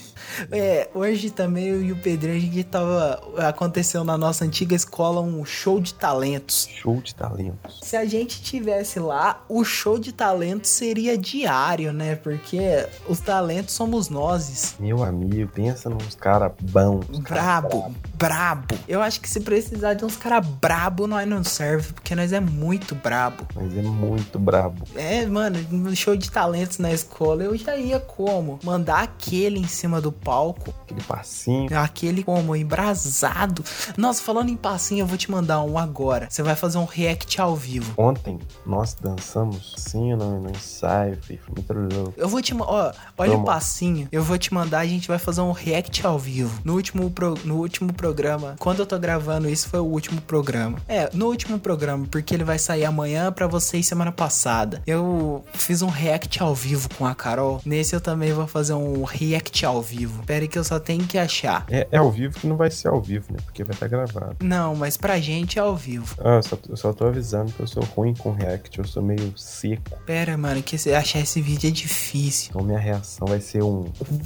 É, 0.51 0.89
hoje 0.93 1.29
também 1.29 1.67
eu 1.67 1.81
e 1.81 1.91
o 1.91 1.95
Pedrinho, 1.95 2.37
a 2.37 2.39
gente 2.39 2.63
tava. 2.63 3.21
Aconteceu 3.37 4.03
na 4.03 4.17
nossa 4.17 4.45
antiga 4.45 4.75
escola 4.75 5.21
um 5.21 5.43
show 5.45 5.79
de 5.79 5.93
talentos. 5.93 6.67
Show 6.81 7.01
de 7.01 7.13
talentos. 7.13 7.79
Se 7.81 7.95
a 7.95 8.05
gente 8.05 8.41
tivesse 8.41 8.99
lá, 8.99 9.43
o 9.49 9.63
show 9.63 9.97
de 9.99 10.11
talentos 10.11 10.69
seria 10.69 11.17
diário, 11.17 11.91
né? 11.93 12.15
Porque 12.15 12.87
os 13.07 13.19
talentos 13.19 13.73
somos 13.73 14.09
nós. 14.09 14.75
Meu 14.79 15.03
amigo, 15.03 15.51
pensa 15.53 15.89
nos 15.89 16.15
caras 16.15 16.51
bons. 16.61 17.05
Brabo, 17.19 17.93
brabo. 18.15 18.75
Eu 18.87 19.01
acho 19.01 19.21
que 19.21 19.29
se 19.29 19.39
precisar 19.39 19.93
de 19.93 20.05
uns 20.05 20.15
caras 20.15 20.45
brabo, 20.45 21.07
nós 21.07 21.27
não 21.27 21.43
serve, 21.43 21.93
porque 21.93 22.15
nós 22.15 22.31
é 22.31 22.39
muito 22.39 22.95
brabo. 22.95 23.47
Mas 23.55 23.75
é 23.75 23.81
muito 23.81 24.39
brabo. 24.39 24.83
É, 24.95 25.25
mano, 25.25 25.59
no 25.71 25.95
show 25.95 26.15
de 26.15 26.29
talentos 26.29 26.77
na 26.77 26.91
escola 26.91 27.43
eu 27.43 27.57
já 27.57 27.75
ia 27.75 27.99
como? 27.99 28.59
Mandar 28.63 29.03
aquele 29.03 29.59
em 29.59 29.67
cima 29.67 30.01
do 30.01 30.11
palco. 30.31 30.73
Aquele 30.83 31.01
passinho. 31.03 31.69
Aquele 31.79 32.21
como? 32.21 32.53
Embrasado. 32.53 33.63
Nossa, 33.95 34.21
falando 34.21 34.49
em 34.49 34.57
passinho, 34.57 35.03
eu 35.03 35.07
vou 35.07 35.17
te 35.17 35.31
mandar 35.31 35.61
um 35.61 35.77
agora. 35.77 36.27
Você 36.29 36.43
vai 36.43 36.53
fazer 36.55 36.77
um 36.77 36.83
react 36.85 37.39
ao 37.39 37.55
vivo. 37.55 37.93
Ontem 37.97 38.37
nós 38.65 38.93
dançamos 38.93 39.73
sim 39.77 40.13
no, 40.15 40.41
no 40.41 40.49
ensaio, 40.51 41.17
fi, 41.21 41.37
foi 41.37 41.53
muito 41.55 41.95
louco. 41.95 42.13
Eu 42.17 42.27
vou 42.27 42.41
te 42.41 42.53
ó, 42.59 42.91
olha 43.17 43.29
o 43.31 43.33
Vamos. 43.35 43.45
passinho. 43.45 44.07
Eu 44.11 44.21
vou 44.21 44.37
te 44.37 44.53
mandar, 44.53 44.79
a 44.79 44.85
gente 44.85 45.07
vai 45.07 45.17
fazer 45.17 45.39
um 45.41 45.51
react 45.53 46.05
ao 46.05 46.19
vivo. 46.19 46.59
No 46.65 46.73
último, 46.73 47.09
pro- 47.09 47.37
no 47.45 47.55
último 47.57 47.93
programa. 47.93 48.55
Quando 48.59 48.79
eu 48.79 48.85
tô 48.85 48.99
gravando 48.99 49.49
isso, 49.49 49.69
foi 49.69 49.79
o 49.79 49.85
último 49.85 50.19
programa. 50.21 50.77
É, 50.89 51.09
no 51.13 51.27
último 51.27 51.57
programa, 51.57 52.05
porque 52.11 52.33
ele 52.33 52.43
vai 52.43 52.59
sair 52.59 52.83
amanhã 52.83 53.31
pra 53.31 53.47
vocês 53.47 53.87
semana 53.87 54.11
passada. 54.11 54.81
Eu 54.85 55.43
fiz 55.53 55.81
um 55.81 55.87
react 55.89 56.41
ao 56.43 56.53
vivo 56.53 56.89
com 56.97 57.05
a 57.05 57.15
Carol. 57.15 57.61
Nesse 57.65 57.95
eu 57.95 58.01
também 58.01 58.33
vou 58.33 58.47
fazer 58.47 58.73
um 58.73 59.03
react 59.03 59.65
ao 59.65 59.81
vivo. 59.81 60.16
Pera 60.23 60.47
que 60.47 60.57
eu 60.57 60.63
só 60.63 60.79
tenho 60.79 61.05
que 61.05 61.17
achar. 61.17 61.65
É, 61.69 61.87
é 61.91 61.97
ao 61.97 62.11
vivo 62.11 62.39
que 62.39 62.47
não 62.47 62.55
vai 62.55 62.69
ser 62.69 62.87
ao 62.89 63.01
vivo, 63.01 63.31
né? 63.31 63.39
Porque 63.45 63.63
vai 63.63 63.73
estar 63.73 63.87
gravado. 63.87 64.37
Não, 64.41 64.75
mas 64.75 64.97
pra 64.97 65.19
gente 65.19 65.59
é 65.59 65.61
ao 65.61 65.75
vivo. 65.75 66.15
Ah, 66.19 66.35
eu 66.35 66.43
só, 66.43 66.57
eu 66.69 66.77
só 66.77 66.93
tô 66.93 67.05
avisando 67.05 67.51
que 67.51 67.59
eu 67.59 67.67
sou 67.67 67.83
ruim 67.83 68.13
com 68.13 68.31
react, 68.31 68.77
eu 68.77 68.85
sou 68.85 69.03
meio 69.03 69.33
seco. 69.37 69.97
Pera, 70.05 70.37
mano, 70.37 70.61
que 70.61 70.75
achar 70.91 71.19
esse 71.19 71.41
vídeo 71.41 71.67
é 71.67 71.71
difícil. 71.71 72.49
Então 72.49 72.63
minha 72.63 72.79
reação 72.79 73.27
vai 73.27 73.41
ser 73.41 73.63
um. 73.63 73.85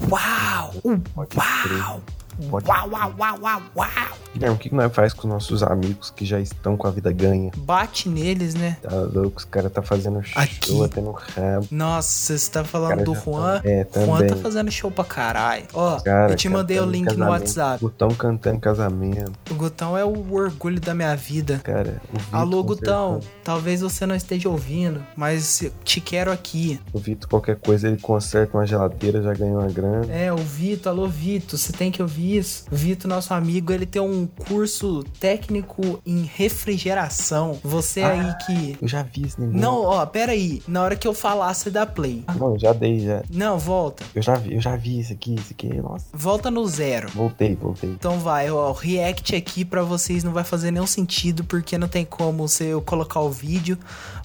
Uau! 0.10 0.74
Pode 1.13 1.38
Uau! 1.38 2.01
Pode 2.50 2.67
Uau, 2.67 2.89
uau, 2.89 3.15
uau, 3.17 3.39
uau, 3.41 3.62
uau! 3.75 4.21
Guilherme, 4.34 4.56
o 4.56 4.60
que 4.60 4.74
nós 4.74 4.94
faz 4.94 5.14
com 5.14 5.28
os 5.28 5.34
nossos 5.34 5.64
amigos 5.64 6.10
que 6.10 6.26
já 6.26 6.40
estão 6.40 6.78
com 6.78 6.88
a 6.88 6.92
vida 6.92 7.12
ganha? 7.12 7.52
Bate 7.58 8.08
neles, 8.10 8.54
né? 8.56 8.78
Tá 8.82 8.90
louco, 8.96 9.40
os 9.40 9.46
caras 9.46 9.72
tá 9.72 9.82
fazendo 9.82 10.22
show 10.24 10.42
Aqui. 10.42 10.84
até 10.84 11.02
no 11.02 11.12
rabo. 11.12 11.68
Nossa, 11.72 12.38
você 12.38 12.52
tá 12.52 12.64
falando 12.64 13.04
do 13.04 13.14
já 13.14 13.20
Juan? 13.22 13.62
tá- 13.62 13.70
é, 13.70 13.88
Juan 14.06 14.20
tá 14.20 14.26
também. 14.28 14.44
fazendo 14.44 14.72
show 14.72 14.90
pra 14.92 15.04
caralho. 15.04 15.66
Ó, 15.74 16.00
Cara, 16.00 16.32
eu 16.34 16.36
te 16.36 16.48
mandei 16.50 16.78
o 16.78 16.82
cantando 16.82 16.92
link 16.98 17.16
no 17.18 17.28
WhatsApp. 17.28 17.82
Gutão 17.82 18.10
cantando 18.10 18.60
casamento. 18.60 19.34
O 19.50 19.54
Gutão 19.56 19.98
é 19.98 20.04
o 20.06 20.34
orgulho 20.34 20.80
da 20.80 20.94
minha 20.94 21.16
vida. 21.16 21.60
Cara, 21.64 22.02
o 22.14 22.36
Alô, 22.36 22.64
Gutão. 22.64 23.20
Talvez 23.44 23.82
você 23.82 24.06
não 24.06 24.16
esteja 24.16 24.48
ouvindo, 24.50 25.04
mas 25.16 25.64
te 25.84 26.00
quero 26.00 26.32
aqui. 26.32 26.80
O 26.94 27.00
Vitor, 27.00 27.30
qualquer 27.30 27.56
coisa, 27.58 27.88
ele 27.88 27.98
conserta 27.98 28.58
uma 28.58 28.66
geladeira, 28.66 29.22
já 29.22 29.34
ganhou 29.34 29.60
uma 29.60 29.70
grana. 29.72 30.06
É, 30.12 30.32
o 30.32 30.38
Vitor, 30.38 30.92
alô, 30.92 31.08
Vitor, 31.08 31.58
você 31.60 31.74
tem 31.74 31.92
que 31.92 32.02
ouvir 32.02 32.38
isso. 32.38 32.66
O 32.72 32.76
Vitor, 32.76 33.10
nosso 33.10 33.34
amigo, 33.34 33.72
ele 33.72 33.86
tem 33.86 34.02
um 34.02 34.21
curso 34.25 35.04
técnico 35.20 36.01
em 36.06 36.24
refrigeração. 36.24 37.60
Você 37.63 38.01
aí 38.01 38.34
que. 38.46 38.78
Eu 38.82 38.88
já 38.88 39.04
vi 39.04 39.25
esse 39.25 39.40
negócio. 39.40 39.62
Não, 39.62 39.84
ó, 39.84 40.06
pera 40.06 40.32
aí. 40.32 40.62
Na 40.68 40.82
hora 40.84 40.96
que 40.96 41.08
eu 41.08 41.13
falar, 41.13 41.54
você 41.54 41.70
dá 41.70 41.86
play. 41.86 42.24
Não, 42.38 42.54
eu 42.54 42.60
já 42.60 42.74
dei, 42.74 43.00
já. 43.00 43.24
Não, 43.30 43.58
volta. 43.58 44.04
Eu 44.13 44.22
já 44.22 44.36
vi, 44.36 44.54
eu 44.54 44.62
já 44.62 44.75
vi 44.75 45.00
isso 45.00 45.13
aqui, 45.13 45.36
isso 45.36 45.51
aqui, 45.51 45.74
nossa. 45.82 46.06
Volta 46.13 46.50
no 46.50 46.66
zero. 46.68 47.10
Voltei, 47.10 47.56
voltei. 47.56 47.90
Então 47.90 48.20
vai, 48.20 48.50
ó, 48.51 48.70
o 48.70 48.74
react 48.74 49.36
aqui 49.36 49.63
pra 49.66 49.84
vocês 49.84 50.24
não 50.24 50.32
vai 50.32 50.44
fazer 50.44 50.72
nenhum 50.72 50.88
sentido 50.88 51.44
porque 51.44 51.78
não 51.78 51.88
tem 51.88 52.06
como 52.06 52.46
eu 52.60 52.82
colocar 52.82 53.22
o 53.22 53.30
vídeo, 53.30 53.78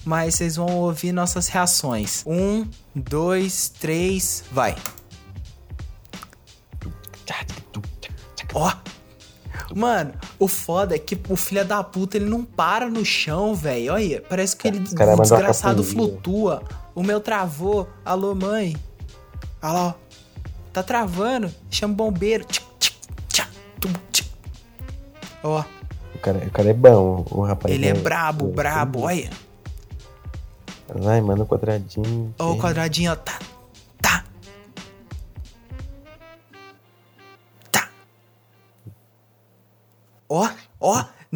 mas 0.03 0.35
vocês 0.35 0.55
vão 0.55 0.67
ouvir 0.77 1.11
nossas 1.11 1.47
reações. 1.47 2.23
Um, 2.25 2.65
dois, 2.95 3.69
três, 3.69 4.43
vai. 4.51 4.75
Ó. 8.53 8.86
Mano, 9.75 10.13
o 10.39 10.47
foda 10.47 10.95
é 10.95 10.99
que 10.99 11.19
o 11.29 11.35
filho 11.35 11.65
da 11.65 11.83
puta 11.83 12.17
ele 12.17 12.25
não 12.25 12.43
para 12.43 12.89
no 12.89 13.03
chão, 13.03 13.53
velho. 13.53 13.93
Olha, 13.93 14.23
parece 14.27 14.55
que 14.55 14.67
ele 14.67 14.79
Os 14.79 14.93
caras 14.93 15.17
o 15.17 15.21
desgraçado 15.21 15.83
flutua. 15.83 16.63
O 16.95 17.03
meu 17.03 17.19
travou. 17.19 17.87
Alô, 18.03 18.33
mãe. 18.33 18.75
Olha 19.61 19.73
lá, 19.73 19.87
ó. 19.87 19.93
Tá 20.73 20.81
travando. 20.83 21.53
Chama 21.69 21.93
o 21.93 21.97
bombeiro. 21.97 22.45
Ó, 25.43 25.63
O 26.15 26.19
cara, 26.19 26.39
o 26.39 26.51
cara 26.51 26.69
é 26.69 26.73
bom, 26.73 27.25
o 27.29 27.41
rapaz. 27.41 27.73
ele 27.73 27.87
é 27.87 27.93
brabo, 27.93 28.47
brabo. 28.47 29.01
Olha. 29.01 29.29
Vai, 30.93 31.21
manda 31.21 31.43
um 31.43 31.45
quadradinho. 31.45 32.33
Ó 32.39 32.53
o 32.53 32.57
quadradinho, 32.57 33.11
ó. 33.11 33.15
Tá. 33.15 33.37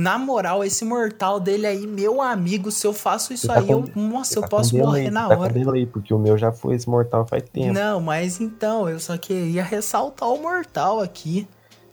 Na 0.02 0.18
moral, 0.18 0.64
esse 0.64 0.84
mortal 0.84 1.40
dele 1.40 1.68
aí, 1.68 1.86
meu 1.86 2.22
amigo, 2.22 2.72
se 2.72 2.88
eu 2.88 2.92
faço 2.94 3.32
isso 3.34 3.46
tá 3.48 3.60
aí, 3.60 3.68
com- 3.68 3.74
eu, 3.74 3.90
nossa, 3.96 4.38
eu 4.38 4.42
tá 4.42 4.48
com 4.48 4.58
posso 4.58 4.76
morrer 4.78 5.04
você 5.06 5.12
na 5.12 5.28
tá 5.28 5.36
com 5.36 5.42
hora. 5.44 5.54
delay, 5.54 5.86
porque 5.86 6.12
o 6.14 6.18
meu 6.18 6.38
já 6.38 6.52
foi 6.52 6.74
esse 6.76 6.90
mortal 6.90 7.26
faz 7.28 7.44
tempo. 7.54 7.72
Não, 7.74 8.02
mas 8.02 8.42
então, 8.42 8.90
eu 8.90 9.00
só 9.00 9.16
queria 9.18 9.64
ressaltar 9.64 10.28
o 10.30 10.42
mortal 10.42 11.00
aqui. 11.02 11.48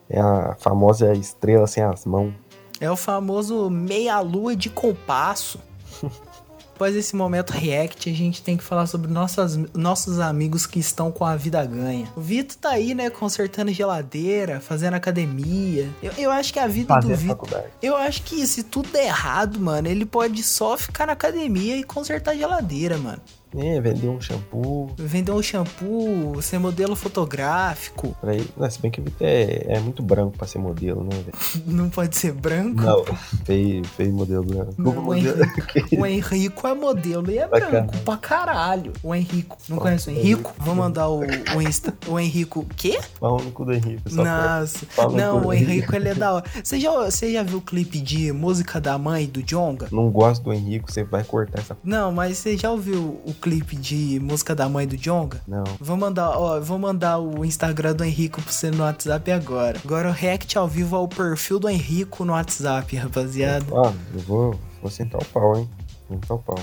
É 0.08 0.18
a 0.20 0.56
famosa 0.58 1.12
estrela 1.12 1.66
sem 1.66 1.82
as 1.82 2.06
mãos. 2.06 2.32
É 2.80 2.90
o 2.90 2.96
famoso 2.96 3.68
meia-lua 3.68 4.56
de 4.56 4.70
compasso. 4.70 5.58
Após 6.78 6.94
esse 6.94 7.16
momento 7.16 7.50
react, 7.50 8.08
a 8.08 8.14
gente 8.14 8.40
tem 8.40 8.56
que 8.56 8.62
falar 8.62 8.86
sobre 8.86 9.10
nossas, 9.10 9.56
nossos 9.74 10.20
amigos 10.20 10.64
que 10.64 10.78
estão 10.78 11.10
com 11.10 11.24
a 11.24 11.34
vida 11.34 11.64
ganha. 11.66 12.08
O 12.14 12.20
Vitor 12.20 12.56
tá 12.56 12.70
aí, 12.70 12.94
né, 12.94 13.10
consertando 13.10 13.72
geladeira, 13.72 14.60
fazendo 14.60 14.94
academia. 14.94 15.90
Eu, 16.00 16.12
eu 16.16 16.30
acho 16.30 16.52
que 16.52 16.60
a 16.60 16.68
vida 16.68 16.94
Fazer 16.94 17.08
do 17.08 17.16
Vitor. 17.16 17.64
Eu 17.82 17.96
acho 17.96 18.22
que 18.22 18.46
se 18.46 18.62
tudo 18.62 18.90
der 18.90 19.06
errado, 19.06 19.58
mano, 19.58 19.88
ele 19.88 20.06
pode 20.06 20.40
só 20.44 20.78
ficar 20.78 21.08
na 21.08 21.14
academia 21.14 21.76
e 21.76 21.82
consertar 21.82 22.36
geladeira, 22.36 22.96
mano. 22.96 23.20
É, 23.56 23.80
vender 23.80 24.08
um 24.08 24.20
shampoo. 24.20 24.90
Vender 24.96 25.32
um 25.32 25.42
shampoo, 25.42 26.40
ser 26.42 26.58
modelo 26.58 26.94
fotográfico. 26.94 28.14
Pra 28.20 28.34
ele. 28.34 28.48
Não, 28.56 28.70
se 28.70 28.80
bem 28.80 28.90
que 28.90 29.02
é, 29.20 29.76
é 29.76 29.80
muito 29.80 30.02
branco 30.02 30.36
pra 30.36 30.46
ser 30.46 30.58
modelo, 30.58 31.02
né, 31.02 31.10
velho? 31.10 31.64
Não 31.66 31.88
pode 31.88 32.16
ser 32.16 32.32
branco. 32.32 32.82
Não. 32.82 33.04
Feio, 33.44 33.84
feio 33.84 34.12
modelo 34.12 34.44
branco. 34.44 34.74
Não, 34.76 34.92
Como 34.92 35.00
o 35.00 35.04
modelo- 35.14 35.38
O 35.98 36.06
Henrico 36.06 36.66
é 36.66 36.74
modelo 36.74 37.30
e 37.30 37.38
é 37.38 37.46
Bacana. 37.48 37.70
branco 37.82 37.98
pra 38.04 38.16
caralho. 38.16 38.92
O 39.02 39.14
Henrico. 39.14 39.56
Não 39.68 39.78
conhece 39.78 40.08
o 40.08 40.12
Henrico? 40.12 40.54
Vou 40.58 40.74
mandar 40.74 41.08
o, 41.08 41.20
o 41.20 41.62
Insta. 41.62 41.94
O 42.06 42.18
Henrico. 42.18 42.66
Quê? 42.76 42.98
Pau 43.18 43.40
no 43.42 43.50
cu 43.50 43.64
do 43.64 43.72
Henrique. 43.72 44.02
Só 44.12 44.22
Nossa. 44.24 44.86
Fala 44.86 45.16
Não, 45.16 45.46
o. 45.46 45.52
Henrico 45.52 45.94
ele 45.94 46.08
é 46.10 46.14
da 46.14 46.32
hora. 46.34 46.44
Você 46.62 46.78
já, 46.78 46.90
você 46.92 47.32
já 47.32 47.42
viu 47.42 47.58
o 47.58 47.62
clipe 47.62 47.98
de 48.00 48.32
música 48.32 48.80
da 48.80 48.96
mãe 48.98 49.26
do 49.26 49.42
Jonga? 49.42 49.88
Não 49.90 50.10
gosto 50.10 50.42
do 50.44 50.52
Henrique, 50.52 50.92
você 50.92 51.02
vai 51.04 51.24
cortar 51.24 51.60
essa. 51.60 51.76
Não, 51.82 52.12
mas 52.12 52.38
você 52.38 52.56
já 52.56 52.70
ouviu 52.70 53.20
o 53.24 53.34
clipe 53.38 53.76
de 53.76 54.20
música 54.20 54.54
da 54.54 54.68
mãe 54.68 54.86
do 54.86 54.96
Jonga? 54.96 55.40
Não. 55.46 55.64
Vou 55.80 55.96
mandar, 55.96 56.30
ó, 56.30 56.60
vou 56.60 56.78
mandar 56.78 57.18
o 57.18 57.44
Instagram 57.44 57.94
do 57.94 58.04
Henrico 58.04 58.42
pra 58.42 58.52
você 58.52 58.70
no 58.70 58.82
WhatsApp 58.82 59.30
agora. 59.30 59.80
Agora 59.84 60.08
o 60.08 60.12
react 60.12 60.58
ao 60.58 60.68
vivo 60.68 60.96
ao 60.96 61.08
perfil 61.08 61.58
do 61.58 61.68
Henrico 61.68 62.24
no 62.24 62.32
WhatsApp, 62.32 62.96
rapaziada. 62.96 63.66
Ó, 63.70 63.92
eu 64.14 64.20
vou, 64.20 64.60
vou 64.82 64.90
sentar 64.90 65.20
o 65.20 65.24
pau, 65.26 65.56
hein? 65.56 65.68
Vou 66.08 66.18
sentar 66.18 66.36
o 66.36 66.40
pau. 66.40 66.58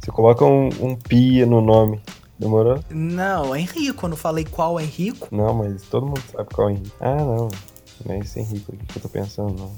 Você 0.00 0.10
coloca 0.10 0.44
um, 0.44 0.68
um 0.80 0.96
pia 0.96 1.46
no 1.46 1.60
nome. 1.60 2.00
Demorou? 2.38 2.80
Não, 2.90 3.56
Henrico, 3.56 4.06
eu 4.06 4.10
não 4.10 4.16
falei 4.16 4.44
qual 4.44 4.78
Henrico. 4.78 5.28
Não, 5.30 5.54
mas 5.54 5.82
todo 5.82 6.06
mundo 6.06 6.22
sabe 6.30 6.48
qual 6.52 6.68
é 6.68 6.72
o 6.72 6.74
Henrique. 6.74 6.92
Ah, 7.00 7.16
não. 7.16 7.48
Não 8.04 8.14
é 8.14 8.18
esse 8.18 8.40
Henrique 8.40 8.74
aqui 8.74 8.86
que 8.86 8.98
eu 8.98 9.02
tô 9.02 9.08
pensando, 9.08 9.58
não. 9.58 9.72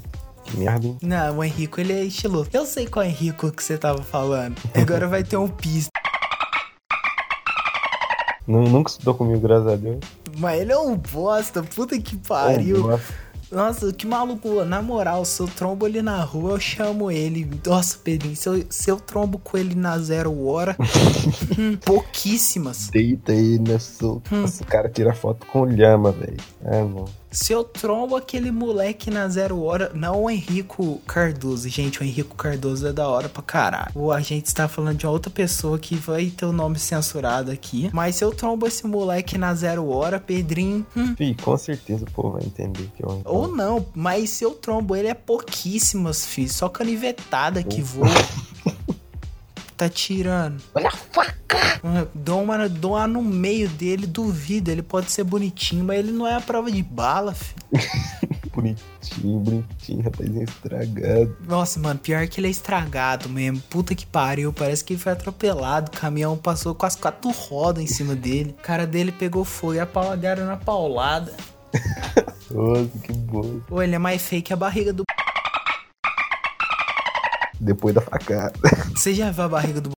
Que 0.44 0.56
merda, 0.56 0.86
hein? 0.86 0.98
Não, 1.02 1.38
o 1.38 1.44
Henrico, 1.44 1.80
ele 1.80 1.92
é 1.92 2.02
estiloso. 2.04 2.48
Eu 2.52 2.64
sei 2.64 2.86
qual 2.86 3.04
Henrico 3.04 3.52
que 3.52 3.62
você 3.62 3.76
tava 3.76 4.02
falando. 4.02 4.56
Agora 4.74 5.06
vai 5.06 5.22
ter 5.22 5.36
um 5.36 5.48
pista. 5.48 5.90
Nu- 8.48 8.68
Nunca 8.68 8.90
estudou 8.90 9.14
comigo, 9.14 9.38
graças 9.40 9.66
a 9.68 9.76
Deus. 9.76 9.98
Mas 10.38 10.60
ele 10.60 10.72
é 10.72 10.78
um 10.78 10.96
bosta, 10.96 11.62
puta 11.62 11.96
que 12.00 12.16
pariu. 12.16 12.84
Oh, 12.94 13.54
nossa. 13.54 13.92
Que 13.92 14.06
maluco. 14.06 14.64
Na 14.64 14.82
moral, 14.82 15.24
se 15.24 15.40
eu 15.40 15.46
trombo 15.48 15.86
ele 15.86 16.02
na 16.02 16.22
rua, 16.22 16.52
eu 16.52 16.60
chamo 16.60 17.10
ele. 17.10 17.48
Nossa, 17.66 17.98
Pedrinho, 18.02 18.36
se 18.36 18.48
eu, 18.48 18.64
se 18.68 18.90
eu 18.90 18.96
trombo 18.98 19.38
com 19.38 19.56
ele 19.56 19.74
na 19.74 19.98
zero 19.98 20.46
hora, 20.46 20.76
hum, 21.58 21.76
pouquíssimas. 21.84 22.88
Deita 22.88 23.32
aí? 23.32 23.58
Sou... 23.80 24.22
Hum. 24.32 24.44
O 24.44 24.64
cara 24.66 24.88
tira 24.88 25.14
foto 25.14 25.46
com 25.46 25.64
lhama, 25.64 26.12
velho. 26.12 26.36
Ah, 26.64 26.82
não. 26.84 27.04
Se 27.30 27.52
eu 27.52 27.62
trombo 27.62 28.16
aquele 28.16 28.50
moleque 28.50 29.10
na 29.10 29.28
zero 29.28 29.62
hora, 29.62 29.90
não 29.94 30.24
o 30.24 30.30
Henrico 30.30 31.00
Cardoso. 31.06 31.68
Gente, 31.68 32.00
o 32.00 32.04
Henrico 32.04 32.34
Cardoso 32.34 32.86
é 32.86 32.92
da 32.92 33.06
hora 33.08 33.28
pra 33.28 33.42
caralho. 33.42 33.92
O 33.94 34.10
a 34.10 34.20
gente 34.20 34.46
está 34.46 34.66
falando 34.66 34.98
de 34.98 35.06
outra 35.06 35.30
pessoa 35.30 35.78
que 35.78 35.94
vai 35.94 36.26
ter 36.26 36.46
o 36.46 36.52
nome 36.52 36.78
censurado 36.78 37.50
aqui. 37.50 37.90
Mas 37.92 38.16
se 38.16 38.24
eu 38.24 38.30
trombo 38.30 38.66
esse 38.66 38.86
moleque 38.86 39.36
na 39.36 39.54
zero 39.54 39.88
hora, 39.88 40.18
Pedrinho, 40.18 40.86
hum, 40.96 41.14
Fih, 41.16 41.34
com 41.34 41.56
certeza 41.56 42.04
o 42.04 42.10
povo 42.10 42.32
vai 42.32 42.42
entender 42.44 42.88
que 42.96 43.04
eu. 43.04 43.20
ou 43.24 43.48
não. 43.48 43.84
Mas 43.94 44.30
se 44.30 44.44
eu 44.44 44.52
trombo 44.52 44.96
ele 44.96 45.08
é 45.08 45.14
pouquíssimas, 45.14 46.24
filho. 46.26 46.48
Só 46.48 46.68
canivetada 46.68 47.62
que 47.62 47.82
voa. 47.82 48.08
Tá 49.78 49.88
tirando. 49.88 50.60
Olha 50.74 50.88
a 50.88 50.90
faca! 50.90 51.80
Dou 52.12 52.42
uma, 52.42 52.68
dou 52.68 52.96
uma 52.96 53.06
no 53.06 53.22
meio 53.22 53.68
dele, 53.68 54.08
duvido. 54.08 54.72
Ele 54.72 54.82
pode 54.82 55.12
ser 55.12 55.22
bonitinho, 55.22 55.84
mas 55.84 56.00
ele 56.00 56.10
não 56.10 56.26
é 56.26 56.34
a 56.34 56.40
prova 56.40 56.68
de 56.68 56.82
bala, 56.82 57.32
filho. 57.32 57.62
bonitinho, 58.52 59.38
bonitinho, 59.38 60.02
rapazinho 60.02 60.42
estragado. 60.42 61.36
Nossa, 61.46 61.78
mano, 61.78 62.00
pior 62.00 62.26
que 62.26 62.40
ele 62.40 62.48
é 62.48 62.50
estragado 62.50 63.28
mesmo. 63.28 63.60
Puta 63.70 63.94
que 63.94 64.04
pariu, 64.04 64.52
parece 64.52 64.82
que 64.82 64.94
ele 64.94 65.00
foi 65.00 65.12
atropelado. 65.12 65.92
O 65.94 66.00
caminhão 66.00 66.36
passou 66.36 66.74
com 66.74 66.84
as 66.84 66.96
quatro 66.96 67.30
rodas 67.30 67.84
em 67.84 67.86
cima 67.86 68.16
dele. 68.16 68.56
O 68.58 68.62
cara 68.62 68.84
dele 68.84 69.12
pegou 69.12 69.44
fogo 69.44 69.74
e 69.74 69.80
apalagaram 69.80 70.44
na 70.44 70.56
paulada. 70.56 71.32
Nossa, 72.50 72.98
que 73.00 73.12
bom. 73.12 73.60
Ou 73.70 73.80
ele 73.80 73.94
é 73.94 73.98
mais 73.98 74.22
feio 74.22 74.42
que 74.42 74.52
a 74.52 74.56
barriga 74.56 74.92
do. 74.92 75.04
Depois 77.68 77.94
da 77.94 78.00
facada. 78.00 78.54
Você 78.96 79.12
já 79.14 79.30
viu 79.30 79.44
a 79.44 79.48
barriga 79.48 79.78
do. 79.80 79.90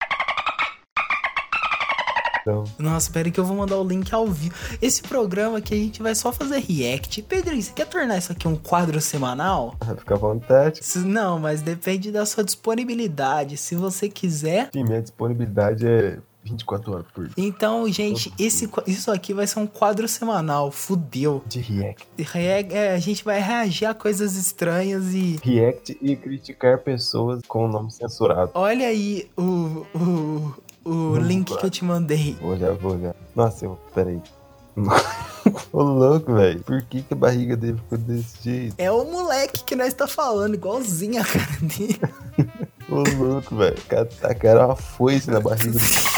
Então, 2.42 2.64
Nossa, 2.78 3.10
pera 3.12 3.28
aí 3.28 3.32
que 3.32 3.38
eu 3.38 3.44
vou 3.44 3.56
mandar 3.56 3.76
o 3.76 3.84
link 3.86 4.12
ao 4.14 4.26
vivo. 4.26 4.54
Esse 4.82 5.02
programa 5.02 5.58
aqui 5.58 5.74
a 5.74 5.76
gente 5.76 6.02
vai 6.02 6.14
só 6.14 6.32
fazer 6.32 6.58
react. 6.58 7.22
Pedrinho, 7.22 7.62
você 7.62 7.70
quer 7.70 7.86
tornar 7.86 8.16
isso 8.18 8.32
aqui 8.32 8.48
um 8.48 8.56
quadro 8.56 8.98
semanal? 9.00 9.76
fica 9.98 10.14
à 10.14 10.18
vontade. 10.18 10.80
Se- 10.82 10.98
Não, 11.00 11.38
mas 11.38 11.60
depende 11.62 12.10
da 12.10 12.24
sua 12.26 12.42
disponibilidade. 12.42 13.56
Se 13.58 13.74
você 13.76 14.08
quiser. 14.08 14.70
Sim, 14.72 14.84
minha 14.84 15.02
disponibilidade 15.02 15.86
é 15.86 16.18
24 16.42 16.92
horas 16.92 17.06
por 17.14 17.24
dia. 17.26 17.34
Então, 17.36 17.86
gente, 17.92 18.32
esse, 18.38 18.68
isso 18.86 19.10
aqui 19.10 19.34
vai 19.34 19.46
ser 19.46 19.58
um 19.58 19.66
quadro 19.66 20.08
semanal. 20.08 20.70
Fudeu. 20.70 21.42
De 21.46 21.60
react. 21.60 22.06
Rea- 22.18 22.66
é, 22.70 22.94
a 22.94 22.98
gente 22.98 23.22
vai 23.24 23.40
reagir 23.40 23.84
a 23.86 23.94
coisas 23.94 24.36
estranhas 24.36 25.12
e. 25.14 25.38
React 25.42 25.98
e 26.00 26.16
criticar 26.16 26.78
pessoas 26.78 27.42
com 27.46 27.66
o 27.66 27.68
nome 27.68 27.90
censurado. 27.90 28.50
Olha 28.54 28.88
aí 28.88 29.28
o, 29.36 29.86
o, 29.94 30.54
o 30.84 31.16
link 31.16 31.54
que 31.56 31.64
eu 31.66 31.70
te 31.70 31.84
mandei. 31.84 32.36
Vou 32.40 32.52
olhar, 32.52 32.72
vou 32.74 32.92
olhar. 32.92 33.14
Nossa, 33.36 33.66
eu. 33.66 33.78
Peraí. 33.94 34.20
Ô 35.72 35.82
louco, 35.82 36.32
velho. 36.34 36.60
Por 36.62 36.82
que, 36.82 37.02
que 37.02 37.12
a 37.12 37.16
barriga 37.16 37.56
dele 37.56 37.76
ficou 37.78 37.98
desse 37.98 38.42
jeito? 38.42 38.74
É 38.78 38.90
o 38.90 39.04
moleque 39.04 39.64
que 39.64 39.74
nós 39.76 39.92
tá 39.94 40.06
falando, 40.06 40.54
igualzinho 40.54 41.20
a 41.20 41.24
cara 41.24 41.58
dele. 41.62 42.00
Ô 42.88 43.02
louco, 43.22 43.56
velho. 43.56 43.76
O 43.76 43.86
cara 43.86 44.06
tacaram 44.06 44.66
uma 44.66 44.76
foice 44.76 45.30
na 45.30 45.40
barriga 45.40 45.72
do. 45.72 46.09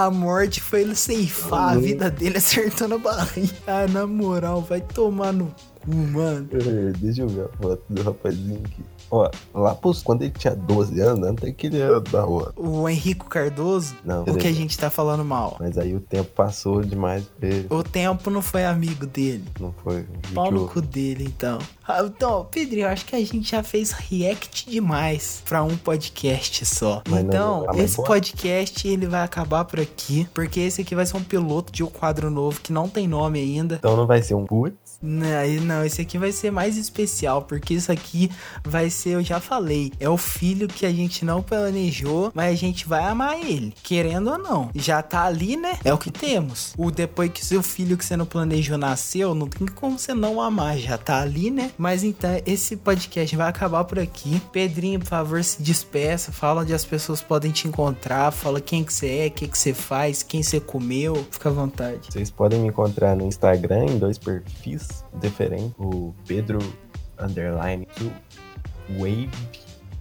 A 0.00 0.10
morte 0.10 0.62
foi 0.62 0.80
ele 0.80 0.94
ceifar 0.94 1.76
a 1.76 1.78
vida 1.78 2.10
dele 2.10 2.38
acertando 2.38 2.94
a 2.94 2.98
barriga. 2.98 3.52
Ah, 3.66 3.86
na 3.86 4.06
moral, 4.06 4.62
vai 4.62 4.80
tomar 4.80 5.30
no 5.30 5.54
cu, 5.84 5.94
mano. 5.94 6.48
Deixa 6.96 7.20
eu 7.20 7.28
ver 7.28 7.44
a 7.44 7.48
foto 7.58 7.82
do 7.90 8.02
rapazinho 8.02 8.62
aqui. 8.64 8.82
Ó, 9.10 9.28
lá 9.54 9.74
pros, 9.74 10.02
quando 10.02 10.22
ele 10.22 10.30
tinha 10.30 10.54
12 10.54 11.00
anos, 11.00 11.28
até 11.28 11.50
que 11.50 11.66
ele 11.66 11.78
era 11.80 12.00
da 12.00 12.24
hora. 12.24 12.52
O 12.56 12.88
Henrico 12.88 13.26
Cardoso, 13.26 13.96
Não, 14.04 14.22
o 14.22 14.36
que 14.36 14.46
a 14.46 14.52
gente 14.52 14.78
tá 14.78 14.88
falando 14.88 15.24
mal. 15.24 15.56
Mas 15.58 15.76
aí 15.76 15.94
o 15.94 16.00
tempo 16.00 16.30
passou 16.30 16.82
demais 16.82 17.24
pra 17.38 17.48
ele. 17.48 17.66
O 17.70 17.82
tempo 17.82 18.30
não 18.30 18.40
foi 18.40 18.64
amigo 18.64 19.06
dele. 19.06 19.44
Não 19.58 19.74
foi. 19.82 20.06
Pau 20.34 20.50
no 20.50 20.68
cu 20.68 20.80
dele, 20.80 21.24
então. 21.24 21.58
Ah, 21.86 22.02
Então, 22.04 22.46
Pedrinho, 22.50 22.86
eu 22.86 22.88
acho 22.88 23.04
que 23.04 23.16
a 23.16 23.18
gente 23.18 23.50
já 23.50 23.62
fez 23.62 23.90
react 23.90 24.70
demais 24.70 25.42
pra 25.44 25.62
um 25.62 25.76
podcast 25.76 26.64
só. 26.66 27.02
Mas 27.08 27.24
não 27.24 27.28
então, 27.28 27.58
vai 27.60 27.76
mais 27.76 27.90
esse 27.90 27.96
podcast 27.96 28.86
ele 28.88 29.06
vai 29.06 29.22
acabar 29.22 29.64
por 29.64 29.80
aqui, 29.80 30.28
porque 30.32 30.60
esse 30.60 30.82
aqui 30.82 30.94
vai 30.94 31.04
ser 31.04 31.16
um 31.16 31.22
piloto 31.22 31.72
de 31.72 31.82
um 31.82 31.86
quadro 31.86 32.30
novo 32.30 32.60
que 32.60 32.72
não 32.72 32.88
tem 32.88 33.08
nome 33.08 33.40
ainda. 33.40 33.76
Então 33.76 33.96
não 33.96 34.06
vai 34.06 34.22
ser 34.22 34.34
um 34.34 34.44
putz. 34.44 34.89
Não, 35.02 35.46
e 35.46 35.58
não, 35.60 35.84
esse 35.84 36.02
aqui 36.02 36.18
vai 36.18 36.30
ser 36.30 36.50
mais 36.50 36.76
especial, 36.76 37.42
porque 37.42 37.72
isso 37.72 37.90
aqui 37.90 38.30
vai 38.62 38.90
ser, 38.90 39.10
eu 39.10 39.22
já 39.22 39.40
falei, 39.40 39.92
é 39.98 40.08
o 40.08 40.18
filho 40.18 40.68
que 40.68 40.84
a 40.84 40.92
gente 40.92 41.24
não 41.24 41.42
planejou, 41.42 42.30
mas 42.34 42.52
a 42.52 42.56
gente 42.56 42.86
vai 42.86 43.04
amar 43.04 43.38
ele, 43.38 43.72
querendo 43.82 44.30
ou 44.30 44.38
não. 44.38 44.70
Já 44.74 45.00
tá 45.02 45.24
ali, 45.24 45.56
né? 45.56 45.78
É 45.84 45.94
o 45.94 45.98
que 45.98 46.10
temos. 46.10 46.74
O 46.76 46.90
depois 46.90 47.30
que 47.30 47.44
seu 47.44 47.62
filho 47.62 47.96
que 47.96 48.04
você 48.04 48.14
não 48.14 48.26
planejou 48.26 48.76
nasceu, 48.76 49.34
não 49.34 49.48
tem 49.48 49.66
como 49.68 49.98
você 49.98 50.12
não 50.12 50.40
amar, 50.40 50.76
já 50.76 50.98
tá 50.98 51.22
ali, 51.22 51.50
né? 51.50 51.70
Mas 51.78 52.04
então, 52.04 52.30
esse 52.44 52.76
podcast 52.76 53.34
vai 53.34 53.48
acabar 53.48 53.84
por 53.84 53.98
aqui. 53.98 54.40
Pedrinho, 54.52 55.00
por 55.00 55.06
favor, 55.06 55.42
se 55.42 55.62
despeça, 55.62 56.30
fala 56.30 56.60
onde 56.60 56.74
as 56.74 56.84
pessoas 56.84 57.22
podem 57.22 57.50
te 57.50 57.66
encontrar, 57.66 58.30
fala 58.32 58.60
quem 58.60 58.84
que 58.84 58.92
você 58.92 59.08
é, 59.08 59.26
o 59.28 59.30
que 59.30 59.48
que 59.48 59.56
você 59.56 59.72
faz, 59.72 60.22
quem 60.22 60.42
você 60.42 60.60
comeu, 60.60 61.26
fica 61.30 61.48
à 61.48 61.52
vontade. 61.52 62.00
Vocês 62.10 62.30
podem 62.30 62.60
me 62.60 62.68
encontrar 62.68 63.16
no 63.16 63.26
Instagram 63.26 63.86
em 63.86 63.98
dois 63.98 64.18
perfis 64.18 64.89
diferentes. 65.14 65.72
O 65.78 66.14
Pedro 66.26 66.58
Underline 67.18 67.86
Wave 68.98 69.30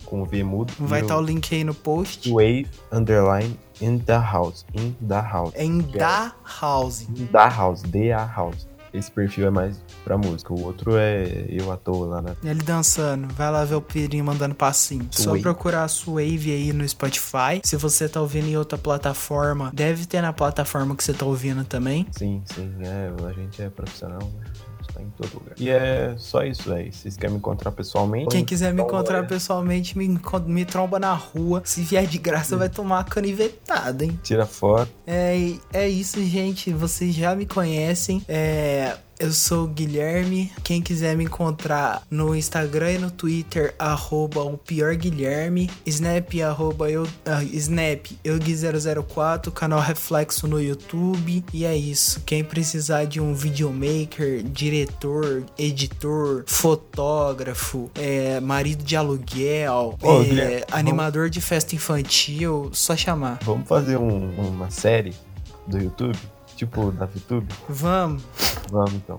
com 0.10 0.26
V 0.26 0.44
mudo. 0.44 0.74
Vai 0.80 1.02
estar 1.02 1.18
o 1.18 1.22
link 1.22 1.54
aí 1.54 1.64
no 1.64 1.74
post. 1.74 2.30
Wave 2.32 2.68
Underline 2.92 3.58
in 3.80 4.00
the 4.00 4.18
house. 4.18 4.66
In 4.74 4.96
the 5.08 5.22
house. 5.22 5.54
É 5.56 5.64
em 5.64 5.80
Da 5.80 6.34
House. 6.62 7.02
In 7.02 7.28
the 7.28 7.50
house. 7.50 7.84
D-A 7.84 8.26
house. 8.26 8.68
Esse 8.92 9.12
perfil 9.12 9.46
é 9.46 9.50
mais 9.52 9.80
pra 10.04 10.18
música. 10.18 10.52
O 10.52 10.64
outro 10.64 10.98
é 10.98 11.46
eu 11.48 11.72
à 11.72 11.78
toa 11.78 12.08
lá 12.08 12.22
na. 12.24 12.36
Ele 12.44 12.64
dançando. 12.64 13.28
Vai 13.36 13.52
lá 13.52 13.64
ver 13.64 13.76
o 13.76 13.82
Pedrinho 13.82 14.26
mandando 14.26 14.56
passinho. 14.56 15.08
Só 15.12 15.38
procurar 15.40 15.84
a 15.84 15.88
Suave 15.88 16.52
aí 16.52 16.74
no 16.74 16.88
Spotify. 16.88 17.62
Se 17.64 17.78
você 17.78 18.10
tá 18.10 18.20
ouvindo 18.20 18.48
em 18.48 18.58
outra 18.58 18.80
plataforma, 18.80 19.70
deve 19.76 20.08
ter 20.08 20.22
na 20.22 20.34
plataforma 20.34 20.96
que 20.96 21.04
você 21.04 21.14
tá 21.14 21.24
ouvindo 21.24 21.64
também. 21.64 22.08
Sim, 22.12 22.42
sim. 22.46 22.74
É, 22.82 23.12
a 23.28 23.32
gente 23.32 23.62
é 23.62 23.70
profissional. 23.70 24.28
A 24.68 24.69
em 25.02 25.10
todo 25.12 25.34
lugar. 25.36 25.56
E 25.58 25.70
é 25.70 26.16
só 26.18 26.44
isso 26.44 26.72
aí. 26.72 26.92
Vocês 26.92 27.16
querem 27.16 27.32
me 27.34 27.38
encontrar 27.40 27.72
pessoalmente? 27.72 28.30
Quem 28.30 28.46
quiser 28.46 28.74
me 28.74 28.82
Então, 28.82 28.88
encontrar 28.88 29.20
é, 29.20 29.24
pessoalmente, 29.24 29.98
me, 29.98 30.20
me 30.46 30.66
tromba 30.66 31.00
na 31.00 31.14
rua. 31.14 31.62
Se 31.66 31.82
vier 31.82 32.06
de 32.06 32.18
graça, 32.18 32.58
vai 32.58 32.70
tomar 32.70 32.98
uma 32.98 33.04
canivetada, 33.04 34.04
hein? 34.04 34.20
Tira 34.24 34.46
foto. 34.46 34.92
É, 35.06 35.54
é 35.74 35.88
isso, 35.88 36.24
gente. 36.24 36.72
Vocês 36.72 37.14
já 37.14 37.36
me 37.36 37.46
conhecem. 37.46 38.24
É, 38.28 38.98
eu 39.20 39.32
sou 39.34 39.66
o 39.66 39.68
Guilherme. 39.68 40.50
Quem 40.64 40.82
quiser 40.82 41.16
me 41.18 41.26
encontrar 41.26 42.04
no 42.10 42.34
Instagram 42.34 42.92
e 42.94 42.98
no 42.98 43.12
Twitter, 43.12 43.76
arroba 43.78 44.42
o 44.44 44.58
pior 44.58 44.96
Guilherme. 44.96 45.70
Snap, 45.86 46.34
arroba 46.42 46.90
eu, 46.90 47.06
ah, 47.26 47.44
Snap, 47.44 48.06
eugui004. 48.24 49.52
Canal 49.52 49.82
Reflexo 49.82 50.48
no 50.48 50.62
YouTube. 50.62 51.44
E 51.54 51.66
é 51.66 51.76
isso. 51.76 52.22
Quem 52.26 52.44
precisar 52.44 53.06
de 53.06 53.20
um 53.20 53.34
videomaker, 53.34 54.42
diretor, 54.44 55.44
editor, 55.58 56.44
fotógrafo, 56.48 57.92
é, 57.96 58.40
marido 58.40 58.84
de 58.84 58.96
aluguel, 58.96 59.98
Ô, 60.02 60.22
é, 60.22 60.64
animador 60.72 61.30
de 61.30 61.42
festa 61.42 61.76
infantil, 61.76 62.70
só 62.72 62.96
chamar. 62.96 63.40
Vamos 63.44 63.68
fazer 63.68 63.98
um- 63.98 64.30
uma 64.40 64.70
série 64.72 65.14
do 65.68 65.78
YouTube? 65.78 66.18
Tipo 66.60 66.92
da 66.92 67.06
VTube? 67.06 67.48
Vamos. 67.70 68.22
Vamos 68.70 68.94
então. 68.96 69.18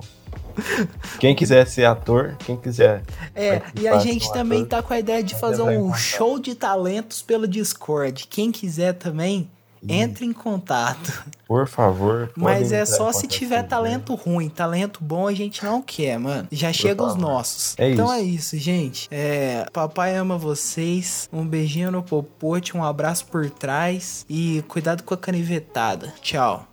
Quem 1.18 1.34
quiser 1.34 1.66
ser 1.66 1.86
ator, 1.86 2.36
quem 2.44 2.54
quiser. 2.54 3.02
É, 3.34 3.62
e 3.80 3.88
a 3.88 3.98
gente 3.98 4.30
também 4.30 4.58
ator, 4.58 4.68
tá 4.68 4.82
com 4.82 4.92
a 4.92 4.98
ideia 4.98 5.22
de 5.22 5.34
fazer 5.40 5.62
um 5.62 5.94
show 5.94 6.38
de 6.38 6.54
talentos 6.54 7.22
pelo 7.22 7.48
Discord. 7.48 8.26
Quem 8.28 8.52
quiser 8.52 8.92
também, 8.92 9.50
entre 9.88 10.26
em 10.26 10.34
contato. 10.34 11.24
Por 11.48 11.66
favor. 11.66 12.30
Mas 12.36 12.72
é 12.72 12.84
só 12.84 13.10
se 13.10 13.26
tiver 13.26 13.56
comigo. 13.56 13.70
talento 13.70 14.14
ruim. 14.14 14.50
Talento 14.50 15.02
bom 15.02 15.26
a 15.26 15.32
gente 15.32 15.64
não 15.64 15.80
quer, 15.80 16.18
mano. 16.18 16.46
Já 16.52 16.74
chega 16.74 17.02
os 17.02 17.14
favor. 17.14 17.22
nossos. 17.22 17.74
É 17.78 17.90
então 17.90 18.04
isso. 18.04 18.14
é 18.14 18.22
isso, 18.22 18.58
gente. 18.58 19.08
É, 19.10 19.66
papai 19.72 20.14
ama 20.14 20.36
vocês. 20.36 21.26
Um 21.32 21.46
beijinho 21.46 21.90
no 21.90 22.02
popote, 22.02 22.76
um 22.76 22.84
abraço 22.84 23.24
por 23.28 23.48
trás 23.48 24.26
e 24.28 24.62
cuidado 24.68 25.02
com 25.04 25.14
a 25.14 25.16
canivetada. 25.16 26.12
Tchau. 26.20 26.69